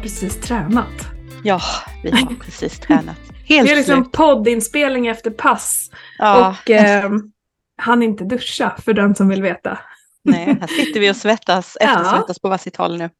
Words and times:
precis 0.00 0.40
tränat. 0.40 1.06
Ja, 1.44 1.60
vi 2.02 2.10
har 2.10 2.34
precis 2.44 2.78
tränat. 2.80 3.16
Helt 3.44 3.66
det 3.68 3.72
är 3.72 3.76
liksom 3.76 4.02
slut. 4.04 4.12
poddinspelning 4.12 5.06
efter 5.06 5.30
pass. 5.30 5.90
Ja, 6.18 6.48
Och 6.64 6.70
eh, 6.70 7.10
han 7.76 8.02
inte 8.02 8.24
duscha, 8.24 8.76
för 8.84 8.92
den 8.92 9.14
som 9.14 9.28
vill 9.28 9.42
veta. 9.42 9.78
nej, 10.24 10.56
här 10.60 10.66
sitter 10.66 11.00
vi 11.00 11.10
och 11.10 11.16
svettas, 11.16 11.76
Ja. 11.80 11.86
eftersvettas 11.86 12.38
på 12.38 12.48
varsitt 12.48 12.76
håll 12.76 12.98
nu. 12.98 13.10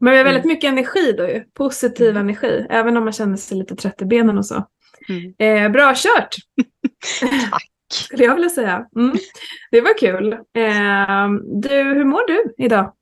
Men 0.00 0.10
vi 0.12 0.16
har 0.16 0.24
Mm. 0.24 0.24
väldigt 0.24 0.44
mycket 0.44 0.68
energi 0.68 1.12
då 1.18 1.28
ju. 1.28 1.44
Positiv 1.54 2.16
energi. 2.16 2.66
Även 2.70 2.96
om 2.96 3.04
man 3.04 3.12
känner 3.12 3.36
sig 3.36 3.58
lite 3.58 3.76
trött 3.76 4.02
i 4.02 4.04
benen 4.04 4.38
och 4.38 4.46
så. 4.46 4.66
Mm. 5.08 5.34
Eh, 5.66 5.70
bra 5.72 5.94
kört! 5.96 6.34
Tack. 7.50 7.66
Skulle 7.92 8.24
jag 8.24 8.34
vilja 8.34 8.50
säga. 8.50 8.86
Mm. 8.96 9.16
Det 9.70 9.80
var 9.80 9.98
kul. 9.98 10.32
Eh, 10.32 11.28
du, 11.62 11.68
hur 11.74 12.04
mår 12.04 12.26
du 12.26 12.64
idag? 12.64 12.92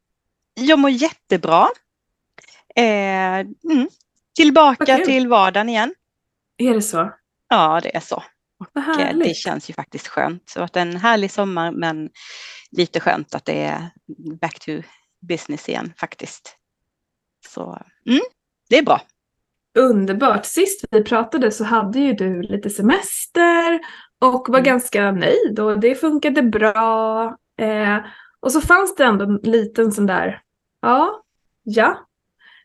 Jag 0.55 0.79
mår 0.79 0.91
jättebra. 0.91 1.69
Eh, 2.77 3.41
mm. 3.73 3.88
Tillbaka 4.37 4.96
kul. 4.96 5.07
till 5.07 5.29
vardagen 5.29 5.68
igen. 5.68 5.95
Är 6.57 6.74
det 6.74 6.82
så? 6.82 7.12
Ja, 7.48 7.80
det 7.82 7.96
är 7.96 8.01
så. 8.01 8.23
Och, 8.59 9.01
eh, 9.01 9.16
det 9.16 9.37
känns 9.37 9.71
ju 9.71 9.74
faktiskt 9.74 10.09
skönt. 10.09 10.52
Har 10.54 10.60
varit 10.62 10.76
en 10.76 10.96
härlig 10.96 11.30
sommar 11.30 11.73
men 11.73 12.10
lite 12.71 13.01
skönt 13.01 13.35
att 13.35 13.45
det 13.45 13.63
är 13.65 13.90
back 14.40 14.59
to 14.59 14.73
business 15.21 15.68
igen 15.68 15.93
faktiskt. 15.96 16.57
Så 17.46 17.82
mm, 18.07 18.21
det 18.68 18.79
är 18.79 18.82
bra. 18.82 19.01
Underbart. 19.79 20.46
Sist 20.46 20.85
vi 20.91 21.04
pratade 21.04 21.51
så 21.51 21.65
hade 21.65 21.98
ju 21.98 22.13
du 22.13 22.43
lite 22.43 22.70
semester 22.70 23.80
och 24.18 24.48
var 24.48 24.59
Mm. 24.59 24.65
ganska 24.65 25.13
nöjd 25.13 25.59
och 25.60 25.80
det 25.80 25.95
funkade 25.95 26.43
bra. 26.43 27.24
Eh, 27.59 27.98
och 28.41 28.52
så 28.52 28.60
fanns 28.60 28.95
det 28.96 29.04
ändå 29.04 29.24
en 29.24 29.41
liten 29.43 29.93
sån 29.93 30.07
där, 30.07 30.41
ja, 30.80 31.23
ja, 31.63 32.07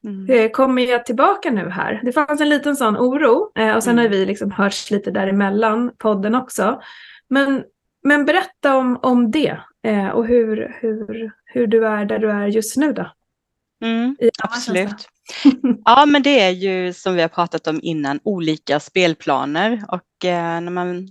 Mm. 0.03 0.29
eh, 0.29 0.51
kommer 0.51 0.81
jag 0.81 1.05
tillbaka 1.05 1.51
nu 1.51 1.69
här? 1.69 2.01
Det 2.03 2.11
fanns 2.11 2.41
en 2.41 2.49
liten 2.49 2.75
sån 2.75 2.97
oro 2.97 3.51
eh, 3.55 3.75
och 3.75 3.83
sen 3.83 3.93
Mm. 3.93 4.03
har 4.05 4.09
vi 4.09 4.25
liksom 4.25 4.51
hörts 4.51 4.91
lite 4.91 5.11
däremellan 5.11 5.91
podden 5.97 6.35
också. 6.35 6.81
Men, 7.29 7.63
men 8.03 8.25
berätta 8.25 8.77
om, 8.77 8.99
om 9.01 9.31
det 9.31 9.57
eh, 9.83 10.09
och 10.09 10.27
hur, 10.27 10.77
hur, 10.81 11.31
hur 11.45 11.67
du 11.67 11.87
är 11.87 12.05
där 12.05 12.19
du 12.19 12.31
är 12.31 12.47
just 12.47 12.77
nu 12.77 12.93
då. 12.93 13.11
Mm. 13.83 14.15
Absolut. 14.43 14.89
Ja, 15.85 16.05
men 16.05 16.23
det 16.23 16.39
är 16.39 16.49
ju 16.49 16.93
som 16.93 17.15
vi 17.15 17.21
har 17.21 17.29
pratat 17.29 17.67
om 17.67 17.79
innan, 17.83 18.19
olika 18.23 18.79
spelplaner 18.79 19.83
och 19.87 20.25
eh, 20.25 20.61
när 20.61 20.71
man 20.71 21.07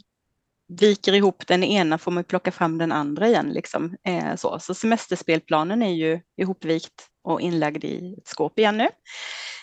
viker 0.69 1.12
ihop 1.12 1.47
den 1.47 1.64
ena 1.64 1.98
får 1.98 2.11
man 2.11 2.25
plocka 2.25 2.50
fram 2.53 2.78
den 2.78 2.92
andra 2.92 3.28
igen. 3.28 3.48
Liksom. 3.48 3.97
Eh, 4.05 4.36
så. 4.36 4.59
så 4.59 4.75
semesterspelplanen 4.75 5.83
är 5.83 5.92
ju 5.92 6.20
ihopvikt 6.36 7.06
och 7.29 7.41
inlagd 7.41 7.84
i 7.84 8.15
ett 8.19 8.29
skåp 8.29 8.59
igen 8.59 8.79
nu. 8.79 8.89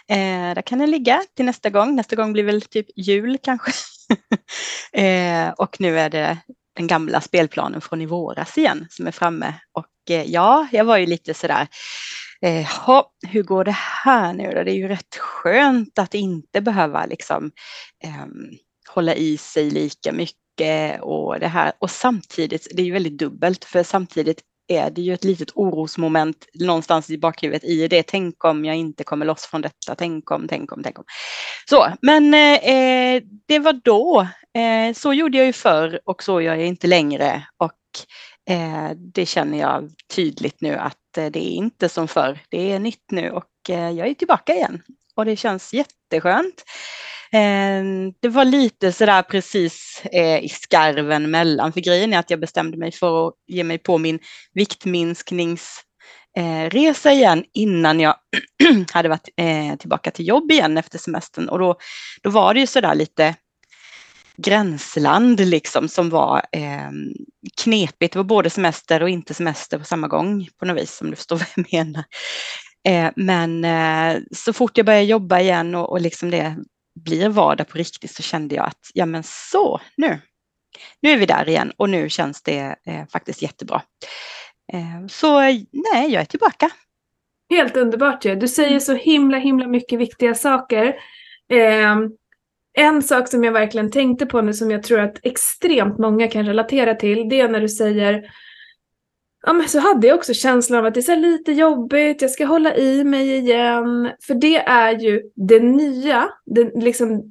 Eh, 0.07 0.53
där 0.55 0.61
kan 0.61 0.79
den 0.79 0.91
ligga 0.91 1.23
till 1.35 1.45
nästa 1.45 1.69
gång. 1.69 1.95
Nästa 1.95 2.15
gång 2.15 2.33
blir 2.33 2.43
väl 2.43 2.61
typ 2.61 2.87
jul 2.95 3.37
kanske. 3.43 3.71
eh, 5.01 5.49
och 5.49 5.81
nu 5.81 5.99
är 5.99 6.09
det 6.09 6.37
den 6.75 6.87
gamla 6.87 7.21
spelplanen 7.21 7.81
från 7.81 8.01
i 8.01 8.05
våras 8.05 8.57
igen 8.57 8.87
som 8.89 9.07
är 9.07 9.11
framme. 9.11 9.53
Och 9.71 10.11
eh, 10.11 10.23
ja, 10.23 10.67
jag 10.71 10.85
var 10.85 10.97
ju 10.97 11.05
lite 11.05 11.33
sådär, 11.33 11.67
eh, 12.41 12.65
"Ha, 12.65 13.11
hur 13.27 13.43
går 13.43 13.63
det 13.63 13.75
här 14.03 14.33
nu 14.33 14.51
då? 14.51 14.63
Det 14.63 14.71
är 14.71 14.75
ju 14.75 14.87
rätt 14.87 15.15
skönt 15.15 15.99
att 15.99 16.13
inte 16.13 16.61
behöva 16.61 17.05
liksom 17.05 17.51
ehm, 18.03 18.49
hålla 18.89 19.15
i 19.15 19.37
sig 19.37 19.69
lika 19.69 20.11
mycket 20.11 21.01
och 21.01 21.39
det 21.39 21.47
här. 21.47 21.71
Och 21.79 21.91
samtidigt, 21.91 22.67
det 22.73 22.81
är 22.81 22.85
ju 22.85 22.91
väldigt 22.91 23.17
dubbelt, 23.17 23.65
för 23.65 23.83
samtidigt 23.83 24.41
är 24.67 24.89
det 24.89 25.01
ju 25.01 25.13
ett 25.13 25.23
litet 25.23 25.51
orosmoment 25.55 26.47
någonstans 26.53 27.09
i 27.09 27.17
bakhuvudet 27.17 27.63
i 27.63 27.87
det. 27.87 28.03
Tänk 28.03 28.45
om 28.45 28.65
jag 28.65 28.75
inte 28.75 29.03
kommer 29.03 29.25
loss 29.25 29.45
från 29.45 29.61
detta. 29.61 29.95
Tänk 29.95 30.31
om, 30.31 30.47
tänk 30.47 30.71
om, 30.71 30.83
tänk 30.83 30.99
om. 30.99 31.05
Så, 31.69 31.87
men 32.01 32.33
eh, 32.33 33.23
det 33.47 33.59
var 33.59 33.73
då. 33.83 34.27
Eh, 34.57 34.93
så 34.93 35.13
gjorde 35.13 35.37
jag 35.37 35.47
ju 35.47 35.53
förr 35.53 35.99
och 36.05 36.23
så 36.23 36.41
gör 36.41 36.55
jag 36.55 36.67
inte 36.67 36.87
längre. 36.87 37.47
Och 37.57 37.73
eh, 38.49 38.91
det 38.95 39.25
känner 39.25 39.59
jag 39.59 39.91
tydligt 40.15 40.61
nu 40.61 40.75
att 40.75 41.17
eh, 41.17 41.25
det 41.25 41.39
är 41.39 41.51
inte 41.51 41.89
som 41.89 42.07
förr. 42.07 42.39
Det 42.49 42.71
är 42.71 42.79
nytt 42.79 43.11
nu 43.11 43.31
och 43.31 43.69
eh, 43.69 43.89
jag 43.89 44.07
är 44.07 44.13
tillbaka 44.13 44.53
igen. 44.53 44.81
Och 45.15 45.25
det 45.25 45.35
känns 45.35 45.73
jätteskönt. 45.73 46.63
Eh, 47.35 47.83
Det 48.21 48.29
var 48.29 48.45
lite 48.45 48.91
sådär 48.91 49.21
precis 49.21 50.01
eh, 50.11 50.43
i 50.43 50.49
skarven 50.49 51.31
mellan, 51.31 51.73
för 51.73 51.81
grejen 51.81 52.13
är 52.13 52.19
att 52.19 52.29
jag 52.29 52.39
bestämde 52.39 52.77
mig 52.77 52.91
för 52.91 53.27
att 53.27 53.33
ge 53.47 53.63
mig 53.63 53.77
på 53.77 53.97
min 53.97 54.19
viktminskningsresa 54.53 57.11
eh, 57.11 57.17
igen 57.17 57.43
innan 57.53 57.99
jag 57.99 58.15
hade 58.91 59.09
varit 59.09 59.29
eh, 59.37 59.75
tillbaka 59.75 60.11
till 60.11 60.27
jobb 60.27 60.51
igen 60.51 60.77
efter 60.77 60.97
semestern. 60.97 61.49
Och 61.49 61.59
då, 61.59 61.75
då 62.23 62.29
var 62.29 62.53
det 62.53 62.59
ju 62.59 62.67
sådär 62.67 62.95
lite 62.95 63.35
gränsland 64.37 65.39
liksom 65.39 65.89
som 65.89 66.09
var 66.09 66.41
eh, 66.51 66.91
knepigt. 67.63 68.13
Det 68.13 68.19
var 68.19 68.23
både 68.23 68.49
semester 68.49 69.03
och 69.03 69.09
inte 69.09 69.33
semester 69.33 69.77
på 69.77 69.85
samma 69.85 70.07
gång 70.07 70.47
på 70.59 70.65
något 70.65 70.81
vis, 70.81 71.01
om 71.01 71.09
du 71.09 71.15
förstår 71.15 71.35
vad 71.37 71.47
jag 71.55 71.73
menar. 71.73 72.03
Eh, 72.87 73.11
men 73.15 73.65
eh, 73.65 74.21
så 74.31 74.53
fort 74.53 74.77
jag 74.77 74.85
började 74.85 75.05
jobba 75.05 75.39
igen 75.39 75.75
och, 75.75 75.89
och 75.89 76.01
liksom 76.01 76.31
det 76.31 76.55
blir 76.95 77.29
vardag 77.29 77.67
på 77.67 77.77
riktigt 77.77 78.11
så 78.11 78.23
kände 78.23 78.55
jag 78.55 78.65
att 78.65 78.91
ja 78.93 79.05
men 79.05 79.23
så 79.23 79.81
nu, 79.97 80.19
nu 81.01 81.09
är 81.09 81.17
vi 81.17 81.25
där 81.25 81.49
igen 81.49 81.71
och 81.77 81.89
nu 81.89 82.09
känns 82.09 82.41
det 82.41 82.75
eh, 82.85 83.07
faktiskt 83.09 83.41
jättebra. 83.41 83.81
Eh, 84.73 85.07
så 85.07 85.41
eh, 85.41 85.55
nej, 85.93 86.11
jag 86.11 86.21
är 86.21 86.25
tillbaka. 86.25 86.69
Helt 87.49 87.77
underbart 87.77 88.25
ju. 88.25 88.35
Du 88.35 88.47
säger 88.47 88.79
så 88.79 88.93
himla, 88.93 89.37
himla 89.37 89.67
mycket 89.67 89.99
viktiga 89.99 90.35
saker. 90.35 90.95
Eh, 91.51 91.95
en 92.77 93.03
sak 93.03 93.27
som 93.27 93.43
jag 93.43 93.51
verkligen 93.51 93.91
tänkte 93.91 94.25
på 94.25 94.41
nu 94.41 94.53
som 94.53 94.71
jag 94.71 94.83
tror 94.83 94.99
att 94.99 95.19
extremt 95.23 95.97
många 95.97 96.27
kan 96.27 96.45
relatera 96.45 96.95
till, 96.95 97.29
det 97.29 97.39
är 97.39 97.49
när 97.49 97.61
du 97.61 97.69
säger 97.69 98.31
Ja 99.45 99.53
men 99.53 99.69
så 99.69 99.79
hade 99.79 100.07
jag 100.07 100.15
också 100.15 100.33
känslan 100.33 100.79
av 100.79 100.85
att 100.85 100.93
det 100.93 101.09
är 101.09 101.15
lite 101.15 101.51
jobbigt, 101.51 102.21
jag 102.21 102.31
ska 102.31 102.45
hålla 102.45 102.75
i 102.75 103.03
mig 103.03 103.37
igen. 103.37 104.11
För 104.21 104.35
det 104.35 104.57
är 104.57 104.99
ju 104.99 105.21
det 105.35 105.59
nya, 105.59 106.29
det, 106.45 106.71
liksom 106.75 107.23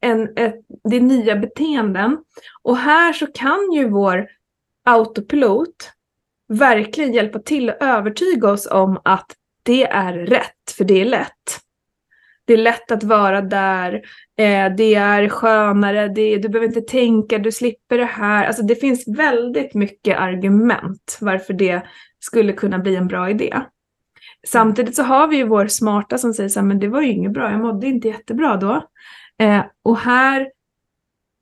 en, 0.00 0.36
ett, 0.36 0.54
det 0.90 1.00
nya 1.00 1.36
beteenden. 1.36 2.18
Och 2.62 2.76
här 2.76 3.12
så 3.12 3.26
kan 3.26 3.72
ju 3.72 3.88
vår 3.88 4.26
autopilot 4.84 5.92
verkligen 6.48 7.12
hjälpa 7.12 7.38
till 7.38 7.70
att 7.70 7.82
övertyga 7.82 8.50
oss 8.50 8.66
om 8.66 9.00
att 9.04 9.36
det 9.62 9.84
är 9.84 10.12
rätt, 10.12 10.70
för 10.76 10.84
det 10.84 11.00
är 11.00 11.04
lätt. 11.04 11.60
Det 12.50 12.54
är 12.54 12.58
lätt 12.58 12.90
att 12.90 13.02
vara 13.02 13.40
där, 13.40 13.94
eh, 14.38 14.74
det 14.76 14.94
är 14.94 15.28
skönare, 15.28 16.08
det, 16.08 16.38
du 16.38 16.48
behöver 16.48 16.66
inte 16.66 16.80
tänka, 16.80 17.38
du 17.38 17.52
slipper 17.52 17.98
det 17.98 18.04
här. 18.04 18.46
Alltså 18.46 18.62
det 18.62 18.74
finns 18.74 19.08
väldigt 19.08 19.74
mycket 19.74 20.18
argument 20.18 21.18
varför 21.20 21.54
det 21.54 21.82
skulle 22.18 22.52
kunna 22.52 22.78
bli 22.78 22.96
en 22.96 23.06
bra 23.06 23.30
idé. 23.30 23.60
Samtidigt 24.46 24.96
så 24.96 25.02
har 25.02 25.28
vi 25.28 25.36
ju 25.36 25.44
vår 25.44 25.66
smarta 25.66 26.18
som 26.18 26.34
säger 26.34 26.48
så 26.48 26.60
här, 26.60 26.66
men 26.66 26.78
det 26.78 26.88
var 26.88 27.00
ju 27.00 27.12
inget 27.12 27.32
bra, 27.32 27.50
jag 27.50 27.60
mådde 27.60 27.86
inte 27.86 28.08
jättebra 28.08 28.56
då. 28.56 28.86
Eh, 29.38 29.64
och 29.82 29.98
här 29.98 30.50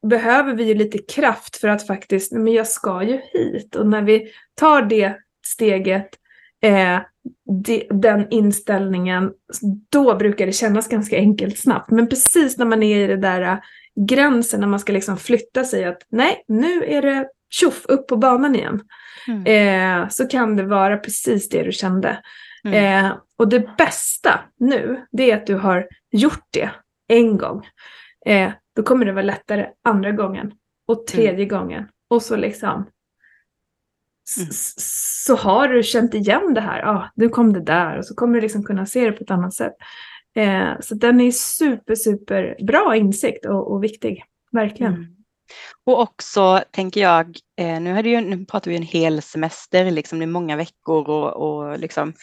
behöver 0.06 0.54
vi 0.54 0.64
ju 0.64 0.74
lite 0.74 0.98
kraft 0.98 1.56
för 1.56 1.68
att 1.68 1.86
faktiskt, 1.86 2.32
men 2.32 2.52
jag 2.52 2.66
ska 2.66 3.02
ju 3.02 3.20
hit. 3.32 3.76
Och 3.76 3.86
när 3.86 4.02
vi 4.02 4.32
tar 4.54 4.82
det 4.82 5.16
steget, 5.46 6.08
eh, 6.62 6.98
de, 7.64 7.86
den 7.90 8.26
inställningen, 8.30 9.32
då 9.90 10.16
brukar 10.16 10.46
det 10.46 10.52
kännas 10.52 10.88
ganska 10.88 11.16
enkelt 11.16 11.58
snabbt. 11.58 11.90
Men 11.90 12.08
precis 12.08 12.58
när 12.58 12.66
man 12.66 12.82
är 12.82 13.04
i 13.04 13.06
det 13.06 13.16
där 13.16 13.42
eh, 13.42 13.58
gränsen, 14.06 14.60
när 14.60 14.66
man 14.66 14.80
ska 14.80 14.92
liksom 14.92 15.16
flytta 15.16 15.64
sig 15.64 15.84
att 15.84 16.02
nej, 16.08 16.44
nu 16.48 16.84
är 16.84 17.02
det 17.02 17.28
tjoff 17.50 17.84
upp 17.88 18.06
på 18.06 18.16
banan 18.16 18.54
igen. 18.54 18.80
Mm. 19.28 20.02
Eh, 20.02 20.08
så 20.08 20.26
kan 20.26 20.56
det 20.56 20.62
vara 20.62 20.96
precis 20.96 21.48
det 21.48 21.62
du 21.62 21.72
kände. 21.72 22.18
Mm. 22.64 23.04
Eh, 23.06 23.12
och 23.38 23.48
det 23.48 23.76
bästa 23.76 24.40
nu, 24.58 25.04
det 25.12 25.30
är 25.30 25.36
att 25.36 25.46
du 25.46 25.54
har 25.54 25.88
gjort 26.12 26.46
det 26.50 26.70
en 27.08 27.38
gång. 27.38 27.66
Eh, 28.26 28.50
då 28.76 28.82
kommer 28.82 29.06
det 29.06 29.12
vara 29.12 29.24
lättare 29.24 29.66
andra 29.84 30.12
gången 30.12 30.52
och 30.88 31.06
tredje 31.06 31.44
gången. 31.44 31.88
Och 32.10 32.22
så 32.22 32.36
liksom 32.36 32.86
Mm. 34.36 34.48
så 34.76 35.36
har 35.36 35.68
du 35.68 35.82
känt 35.82 36.14
igen 36.14 36.54
det 36.54 36.60
här. 36.60 36.82
Ah, 36.82 37.10
nu 37.14 37.28
kom 37.28 37.52
det 37.52 37.60
där 37.60 37.98
och 37.98 38.06
så 38.06 38.14
kommer 38.14 38.34
du 38.34 38.40
liksom 38.40 38.64
kunna 38.64 38.86
se 38.86 39.04
det 39.04 39.12
på 39.12 39.24
ett 39.24 39.30
annat 39.30 39.54
sätt. 39.54 39.74
Eh, 40.36 40.72
så 40.80 40.94
den 40.94 41.20
är 41.20 41.30
super, 41.30 41.94
super 41.94 42.56
bra 42.66 42.96
insikt 42.96 43.46
och, 43.46 43.72
och 43.72 43.84
viktig. 43.84 44.24
Verkligen. 44.52 44.94
Mm. 44.94 45.06
Och 45.84 46.00
också 46.00 46.62
tänker 46.70 47.00
jag, 47.00 47.36
eh, 47.56 47.80
nu, 47.80 48.00
ju, 48.00 48.20
nu 48.20 48.44
pratar 48.44 48.70
vi 48.70 48.76
en 48.76 48.82
hel 48.82 49.22
semester, 49.22 49.90
liksom, 49.90 50.18
det 50.18 50.24
är 50.24 50.26
många 50.26 50.56
veckor 50.56 51.08
och, 51.08 51.32
och 51.32 51.78
liksom, 51.78 52.14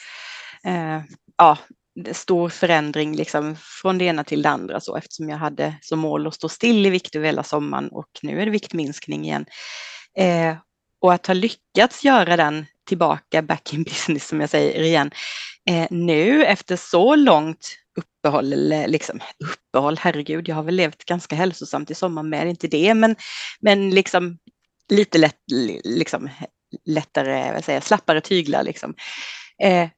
eh, 0.65 1.01
ja, 1.37 1.57
stor 2.11 2.49
förändring 2.49 3.15
liksom, 3.15 3.55
från 3.81 3.97
det 3.97 4.05
ena 4.05 4.23
till 4.23 4.41
det 4.41 4.49
andra 4.49 4.79
så, 4.79 4.97
eftersom 4.97 5.29
jag 5.29 5.37
hade 5.37 5.75
som 5.81 5.99
mål 5.99 6.27
att 6.27 6.33
stå 6.33 6.49
still 6.49 6.85
i 6.85 6.89
vikt 6.89 7.15
över 7.15 7.25
hela 7.25 7.43
sommaren 7.43 7.89
och 7.89 8.09
nu 8.21 8.41
är 8.41 8.45
det 8.45 8.51
viktminskning 8.51 9.25
igen. 9.25 9.45
Eh, 10.17 10.55
och 11.05 11.13
att 11.13 11.27
ha 11.27 11.33
lyckats 11.33 12.03
göra 12.03 12.37
den 12.37 12.65
tillbaka 12.87 13.41
back 13.41 13.73
in 13.73 13.83
business 13.83 14.27
som 14.27 14.41
jag 14.41 14.49
säger 14.49 14.81
igen, 14.81 15.11
eh, 15.69 15.87
nu 15.89 16.45
efter 16.45 16.75
så 16.75 17.15
långt 17.15 17.77
uppehåll, 17.97 18.53
eller 18.53 18.87
liksom 18.87 19.19
uppehåll, 19.39 19.97
herregud, 19.99 20.47
jag 20.47 20.55
har 20.55 20.63
väl 20.63 20.75
levt 20.75 21.05
ganska 21.05 21.35
hälsosamt 21.35 21.91
i 21.91 21.95
sommar 21.95 22.23
med, 22.23 22.47
inte 22.47 22.67
det, 22.67 22.93
men, 22.93 23.15
men 23.59 23.89
liksom 23.89 24.37
lite 24.89 25.17
lätt, 25.17 25.41
liksom, 25.83 26.29
lättare, 26.85 27.53
vad 27.53 27.63
säger, 27.63 27.81
slappare 27.81 28.21
tyglar 28.21 28.63
liksom. 28.63 28.95
Eh, 29.63 29.89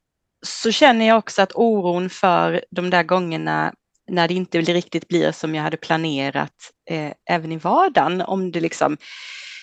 så 0.45 0.71
känner 0.71 1.07
jag 1.07 1.17
också 1.17 1.41
att 1.41 1.55
oron 1.55 2.09
för 2.09 2.65
de 2.71 2.89
där 2.89 3.03
gångerna 3.03 3.73
när 4.11 4.27
det 4.27 4.33
inte 4.33 4.61
riktigt 4.61 5.07
blir 5.07 5.31
som 5.31 5.55
jag 5.55 5.63
hade 5.63 5.77
planerat 5.77 6.71
eh, 6.89 7.11
även 7.29 7.51
i 7.51 7.57
vardagen, 7.57 8.21
om 8.21 8.51
det 8.51 8.59
liksom 8.59 8.97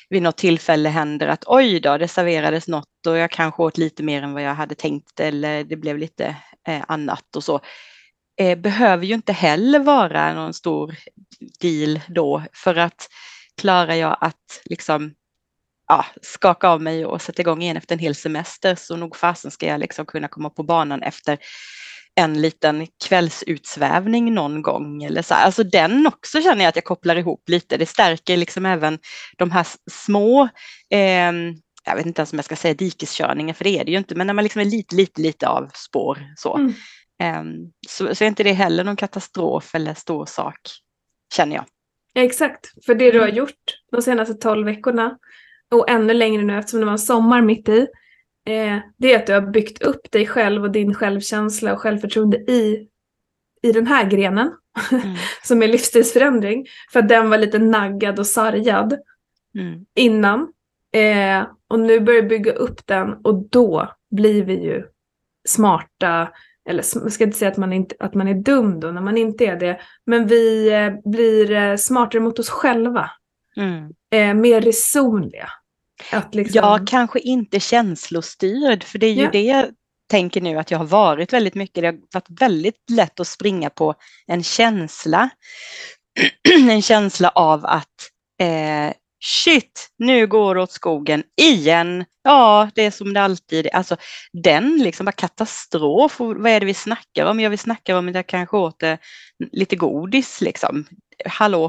vid 0.08 0.22
något 0.22 0.36
tillfälle 0.36 0.88
händer 0.88 1.28
att 1.28 1.44
oj 1.46 1.80
då, 1.80 1.98
det 1.98 2.08
serverades 2.08 2.68
något 2.68 3.06
och 3.06 3.16
jag 3.16 3.30
kanske 3.30 3.62
åt 3.62 3.78
lite 3.78 4.02
mer 4.02 4.22
än 4.22 4.32
vad 4.32 4.42
jag 4.42 4.54
hade 4.54 4.74
tänkt 4.74 5.20
eller 5.20 5.64
det 5.64 5.76
blev 5.76 5.98
lite 5.98 6.36
eh, 6.68 6.82
annat 6.88 7.36
och 7.36 7.44
så. 7.44 7.60
Eh, 8.40 8.58
behöver 8.58 9.06
ju 9.06 9.14
inte 9.14 9.32
heller 9.32 9.78
vara 9.78 10.34
någon 10.34 10.54
stor 10.54 10.94
deal 11.60 12.00
då 12.08 12.42
för 12.52 12.74
att 12.74 13.08
klarar 13.56 13.94
jag 13.94 14.16
att 14.20 14.62
liksom 14.64 15.14
ja, 15.88 16.06
skaka 16.22 16.68
av 16.68 16.82
mig 16.82 17.06
och 17.06 17.22
sätta 17.22 17.42
igång 17.42 17.62
igen 17.62 17.76
efter 17.76 17.94
en 17.94 17.98
hel 17.98 18.14
semester 18.14 18.74
så 18.74 18.96
nog 18.96 19.16
fasen 19.16 19.50
ska 19.50 19.66
jag 19.66 19.80
liksom 19.80 20.06
kunna 20.06 20.28
komma 20.28 20.50
på 20.50 20.62
banan 20.62 21.02
efter 21.02 21.38
en 22.14 22.40
liten 22.40 22.86
kvällsutsvävning 23.08 24.34
någon 24.34 24.62
gång 24.62 25.02
eller 25.02 25.22
så. 25.22 25.34
Alltså 25.34 25.64
den 25.64 26.06
också 26.06 26.42
känner 26.42 26.64
jag 26.64 26.68
att 26.68 26.76
jag 26.76 26.84
kopplar 26.84 27.16
ihop 27.16 27.48
lite. 27.48 27.76
Det 27.76 27.86
stärker 27.86 28.36
liksom 28.36 28.66
även 28.66 28.98
de 29.36 29.50
här 29.50 29.66
små, 29.90 30.48
eh, 30.90 31.32
jag 31.84 31.96
vet 31.96 32.06
inte 32.06 32.20
ens 32.20 32.32
om 32.32 32.38
jag 32.38 32.44
ska 32.44 32.56
säga 32.56 32.74
dikeskörningar 32.74 33.54
för 33.54 33.64
det 33.64 33.78
är 33.78 33.84
det 33.84 33.92
ju 33.92 33.98
inte, 33.98 34.14
men 34.14 34.26
när 34.26 34.34
man 34.34 34.44
liksom 34.44 34.60
är 34.60 34.64
lite, 34.64 34.96
lite, 34.96 35.20
lite 35.20 35.48
av 35.48 35.70
spår 35.74 36.18
så. 36.36 36.56
Mm. 36.56 36.74
Eh, 37.22 37.68
så, 37.88 38.14
så 38.14 38.24
är 38.24 38.28
inte 38.28 38.42
det 38.42 38.52
heller 38.52 38.84
någon 38.84 38.96
katastrof 38.96 39.74
eller 39.74 39.94
stor 39.94 40.26
sak, 40.26 40.58
känner 41.34 41.56
jag. 41.56 41.64
Exakt, 42.14 42.84
för 42.86 42.94
det 42.94 43.10
du 43.10 43.20
har 43.20 43.28
gjort 43.28 43.78
de 43.92 44.02
senaste 44.02 44.34
tolv 44.34 44.66
veckorna 44.66 45.18
och 45.74 45.90
ännu 45.90 46.12
längre 46.12 46.42
nu 46.42 46.58
eftersom 46.58 46.80
det 46.80 46.86
var 46.86 46.96
sommar 46.96 47.42
mitt 47.42 47.68
i, 47.68 47.86
eh, 48.46 48.78
det 48.96 49.12
är 49.12 49.18
att 49.18 49.26
du 49.26 49.32
har 49.32 49.40
byggt 49.40 49.82
upp 49.82 50.10
dig 50.10 50.26
själv 50.26 50.62
och 50.62 50.70
din 50.70 50.94
självkänsla 50.94 51.72
och 51.72 51.80
självförtroende 51.80 52.36
i, 52.36 52.88
i 53.62 53.72
den 53.72 53.86
här 53.86 54.10
grenen 54.10 54.52
mm. 54.92 55.16
som 55.42 55.62
är 55.62 55.68
livsstilsförändring. 55.68 56.66
För 56.92 57.00
att 57.00 57.08
den 57.08 57.30
var 57.30 57.38
lite 57.38 57.58
naggad 57.58 58.18
och 58.18 58.26
sargad 58.26 58.98
mm. 59.58 59.86
innan. 59.94 60.52
Eh, 60.92 61.46
och 61.68 61.80
nu 61.80 62.00
börjar 62.00 62.22
du 62.22 62.28
bygga 62.28 62.52
upp 62.52 62.86
den 62.86 63.14
och 63.14 63.48
då 63.50 63.92
blir 64.10 64.44
vi 64.44 64.64
ju 64.64 64.86
smarta, 65.48 66.28
eller 66.68 66.84
jag 66.94 67.12
ska 67.12 67.24
inte 67.24 67.38
säga 67.38 67.50
att 67.50 67.56
man, 67.56 67.72
inte, 67.72 67.96
att 67.98 68.14
man 68.14 68.28
är 68.28 68.34
dum 68.34 68.80
då 68.80 68.90
när 68.90 69.00
man 69.00 69.18
inte 69.18 69.46
är 69.46 69.56
det, 69.56 69.80
men 70.06 70.26
vi 70.26 70.72
eh, 70.72 71.10
blir 71.10 71.50
eh, 71.50 71.76
smartare 71.76 72.22
mot 72.22 72.38
oss 72.38 72.50
själva. 72.50 73.10
Mm. 73.56 73.92
Eh, 74.10 74.40
mer 74.40 74.60
resonliga. 74.60 75.48
Liksom... 76.32 76.60
Jag 76.62 76.86
kanske 76.86 77.20
inte 77.20 77.60
känslostyrd, 77.60 78.84
för 78.84 78.98
det 78.98 79.06
är 79.06 79.12
ju 79.12 79.22
ja. 79.22 79.30
det 79.30 79.42
jag 79.42 79.66
tänker 80.10 80.40
nu 80.40 80.58
att 80.58 80.70
jag 80.70 80.78
har 80.78 80.86
varit 80.86 81.32
väldigt 81.32 81.54
mycket. 81.54 81.82
Det 81.82 81.86
har 81.86 81.98
varit 82.12 82.40
väldigt 82.40 82.90
lätt 82.90 83.20
att 83.20 83.28
springa 83.28 83.70
på 83.70 83.94
en 84.26 84.42
känsla. 84.42 85.30
en 86.70 86.82
känsla 86.82 87.28
av 87.28 87.66
att 87.66 88.10
eh, 88.40 88.94
shit, 89.24 89.88
nu 89.98 90.26
går 90.26 90.54
det 90.54 90.62
åt 90.62 90.72
skogen 90.72 91.22
igen. 91.36 92.04
Ja, 92.22 92.70
det 92.74 92.82
är 92.82 92.90
som 92.90 93.12
det 93.12 93.22
alltid 93.22 93.66
är. 93.66 93.76
Alltså 93.76 93.96
den 94.32 94.78
liksom 94.78 95.06
bara 95.06 95.12
katastrof. 95.12 96.16
Vad 96.18 96.46
är 96.46 96.60
det 96.60 96.66
vi 96.66 96.74
snackar 96.74 97.26
om? 97.26 97.40
Jag 97.40 97.50
vill 97.50 97.58
snacka 97.58 97.98
om 97.98 98.08
att 98.08 98.14
jag 98.14 98.26
kanske 98.26 98.56
åt 98.56 98.82
lite 99.52 99.76
godis 99.76 100.40
liksom. 100.40 100.86
Hallå, 101.24 101.64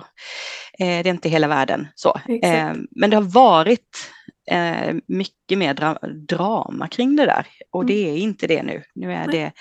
eh, 0.79 1.03
det 1.03 1.09
är 1.09 1.13
inte 1.13 1.29
hela 1.29 1.47
världen 1.47 1.87
så. 1.95 2.19
Eh, 2.43 2.73
men 2.91 3.09
det 3.09 3.15
har 3.15 3.23
varit 3.23 4.11
eh, 4.51 4.95
mycket 5.07 5.57
mer 5.57 5.73
dra 5.73 5.97
drama 6.27 6.87
kring 6.87 7.15
det 7.15 7.25
där 7.25 7.47
och 7.71 7.83
mm. 7.83 7.95
det 7.95 8.09
är 8.09 8.17
inte 8.17 8.47
det 8.47 8.63
nu. 8.63 8.83
Nu 8.95 9.13
är 9.13 9.27
det, 9.27 9.51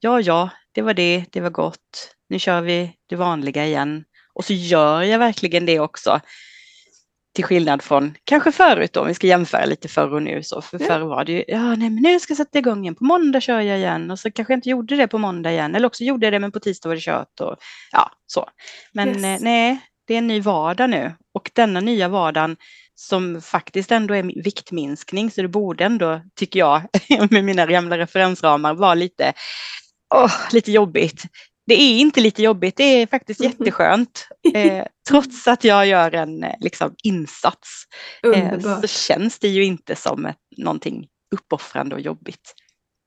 ja, 0.00 0.20
ja, 0.20 0.50
det 0.72 0.82
var 0.82 0.94
det, 0.94 1.24
det 1.30 1.40
var 1.40 1.50
gott. 1.50 2.14
Nu 2.28 2.38
kör 2.38 2.60
vi 2.60 2.92
det 3.08 3.16
vanliga 3.16 3.66
igen. 3.66 4.04
Och 4.34 4.44
så 4.44 4.52
gör 4.52 5.02
jag 5.02 5.18
verkligen 5.18 5.66
det 5.66 5.80
också. 5.80 6.20
Till 7.34 7.44
skillnad 7.44 7.82
från 7.82 8.14
kanske 8.24 8.52
förut 8.52 8.92
då, 8.92 9.00
om 9.00 9.06
vi 9.06 9.14
ska 9.14 9.26
jämföra 9.26 9.64
lite 9.64 9.88
förr 9.88 10.14
och 10.14 10.22
nu. 10.22 10.42
Så 10.42 10.62
för 10.62 10.80
ja. 10.80 10.86
förr 10.86 11.00
var 11.00 11.24
det 11.24 11.32
ju, 11.32 11.44
ja 11.48 11.74
nej 11.74 11.90
men 11.90 12.02
nu 12.02 12.20
ska 12.20 12.30
jag 12.30 12.36
sätta 12.36 12.58
igång 12.58 12.82
igen, 12.82 12.94
på 12.94 13.04
måndag 13.04 13.40
kör 13.40 13.60
jag 13.60 13.78
igen 13.78 14.10
och 14.10 14.18
så 14.18 14.30
kanske 14.30 14.52
jag 14.52 14.58
inte 14.58 14.68
gjorde 14.68 14.96
det 14.96 15.08
på 15.08 15.18
måndag 15.18 15.52
igen 15.52 15.74
eller 15.74 15.86
också 15.86 16.04
gjorde 16.04 16.26
jag 16.26 16.32
det 16.32 16.38
men 16.38 16.52
på 16.52 16.60
tisdag 16.60 16.88
var 16.88 16.94
det 16.94 17.00
kört 17.00 17.40
och 17.40 17.56
ja 17.92 18.10
så. 18.26 18.48
Men 18.92 19.08
yes. 19.08 19.24
eh, 19.24 19.36
nej, 19.40 19.80
det 20.06 20.14
är 20.14 20.18
en 20.18 20.26
ny 20.26 20.40
vardag 20.40 20.90
nu 20.90 21.14
och 21.34 21.50
denna 21.54 21.80
nya 21.80 22.08
vardagen 22.08 22.56
som 23.02 23.42
faktiskt 23.42 23.92
ändå 23.92 24.14
är 24.14 24.42
viktminskning 24.44 25.30
så 25.30 25.42
det 25.42 25.48
borde 25.48 25.84
ändå, 25.84 26.20
tycker 26.34 26.60
jag, 26.60 26.82
med 27.30 27.44
mina 27.44 27.66
gamla 27.66 27.98
referensramar 27.98 28.74
vara 28.74 28.94
lite, 28.94 29.32
oh, 30.14 30.32
lite 30.52 30.72
jobbigt 30.72 31.24
det 31.66 31.74
är 31.74 31.98
inte 31.98 32.20
lite 32.20 32.42
jobbigt, 32.42 32.76
det 32.76 32.84
är 32.84 33.06
faktiskt 33.06 33.40
mm. 33.40 33.52
jätteskönt. 33.52 34.28
Eh, 34.54 34.84
trots 35.08 35.48
att 35.48 35.64
jag 35.64 35.86
gör 35.86 36.14
en 36.14 36.44
eh, 36.44 36.54
liksom, 36.60 36.94
insats 37.02 37.68
eh, 38.34 38.60
så 38.60 38.86
känns 38.86 39.38
det 39.38 39.48
ju 39.48 39.64
inte 39.64 39.96
som 39.96 40.26
ett, 40.26 40.36
någonting 40.56 41.06
uppoffrande 41.34 41.94
och 41.94 42.00
jobbigt. 42.00 42.54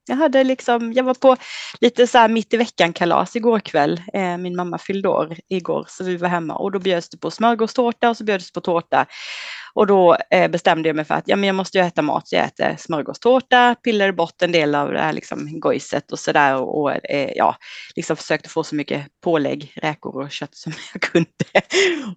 Jag, 0.08 0.16
hade 0.16 0.44
liksom, 0.44 0.94
jag 0.94 1.04
var 1.04 1.14
på 1.14 1.38
lite 1.82 2.08
så 2.08 2.18
här 2.18 2.28
mitt 2.28 2.54
i 2.54 2.58
veckan-kalas 2.58 3.36
igår 3.36 3.60
kväll. 3.60 4.02
Eh, 4.14 4.38
min 4.38 4.56
mamma 4.56 4.78
fyllde 4.78 5.10
år 5.10 5.38
igår 5.50 5.86
så 5.90 6.04
vi 6.04 6.18
var 6.18 6.30
hemma 6.30 6.56
och 6.56 6.72
då 6.72 6.80
bjöds 6.80 7.10
det 7.10 7.18
på 7.18 7.32
smörgåstårta 7.32 8.10
och 8.10 8.18
så 8.18 8.24
bjöds 8.24 8.52
det 8.52 8.54
på 8.54 8.62
tårta. 8.62 9.06
Och 9.76 9.88
då 9.88 10.18
eh, 10.32 10.52
bestämde 10.52 10.90
jag 10.90 10.96
mig 10.96 11.06
för 11.06 11.16
att 11.16 11.28
ja, 11.28 11.36
men 11.36 11.48
jag 11.48 11.56
måste 11.56 11.78
ju 11.78 11.84
äta 11.84 12.02
mat, 12.02 12.28
så 12.28 12.36
jag 12.36 12.46
äter 12.46 12.76
smörgåstårta, 12.80 13.76
pillade 13.76 14.14
bort 14.14 14.42
en 14.42 14.52
del 14.52 14.76
av 14.76 14.92
det 14.92 15.00
här 15.00 15.14
liksom, 15.14 15.60
gojset 15.60 16.12
och 16.12 16.20
sådär 16.20 16.56
och, 16.56 16.82
och 16.82 16.92
eh, 16.92 17.32
ja, 17.36 17.56
liksom 17.96 18.16
försökte 18.16 18.50
få 18.50 18.64
så 18.64 18.76
mycket 18.76 19.06
pålägg, 19.24 19.74
räkor 19.76 20.24
och 20.24 20.32
kött 20.32 20.56
som 20.56 20.74
jag 20.94 21.02
kunde. 21.12 21.28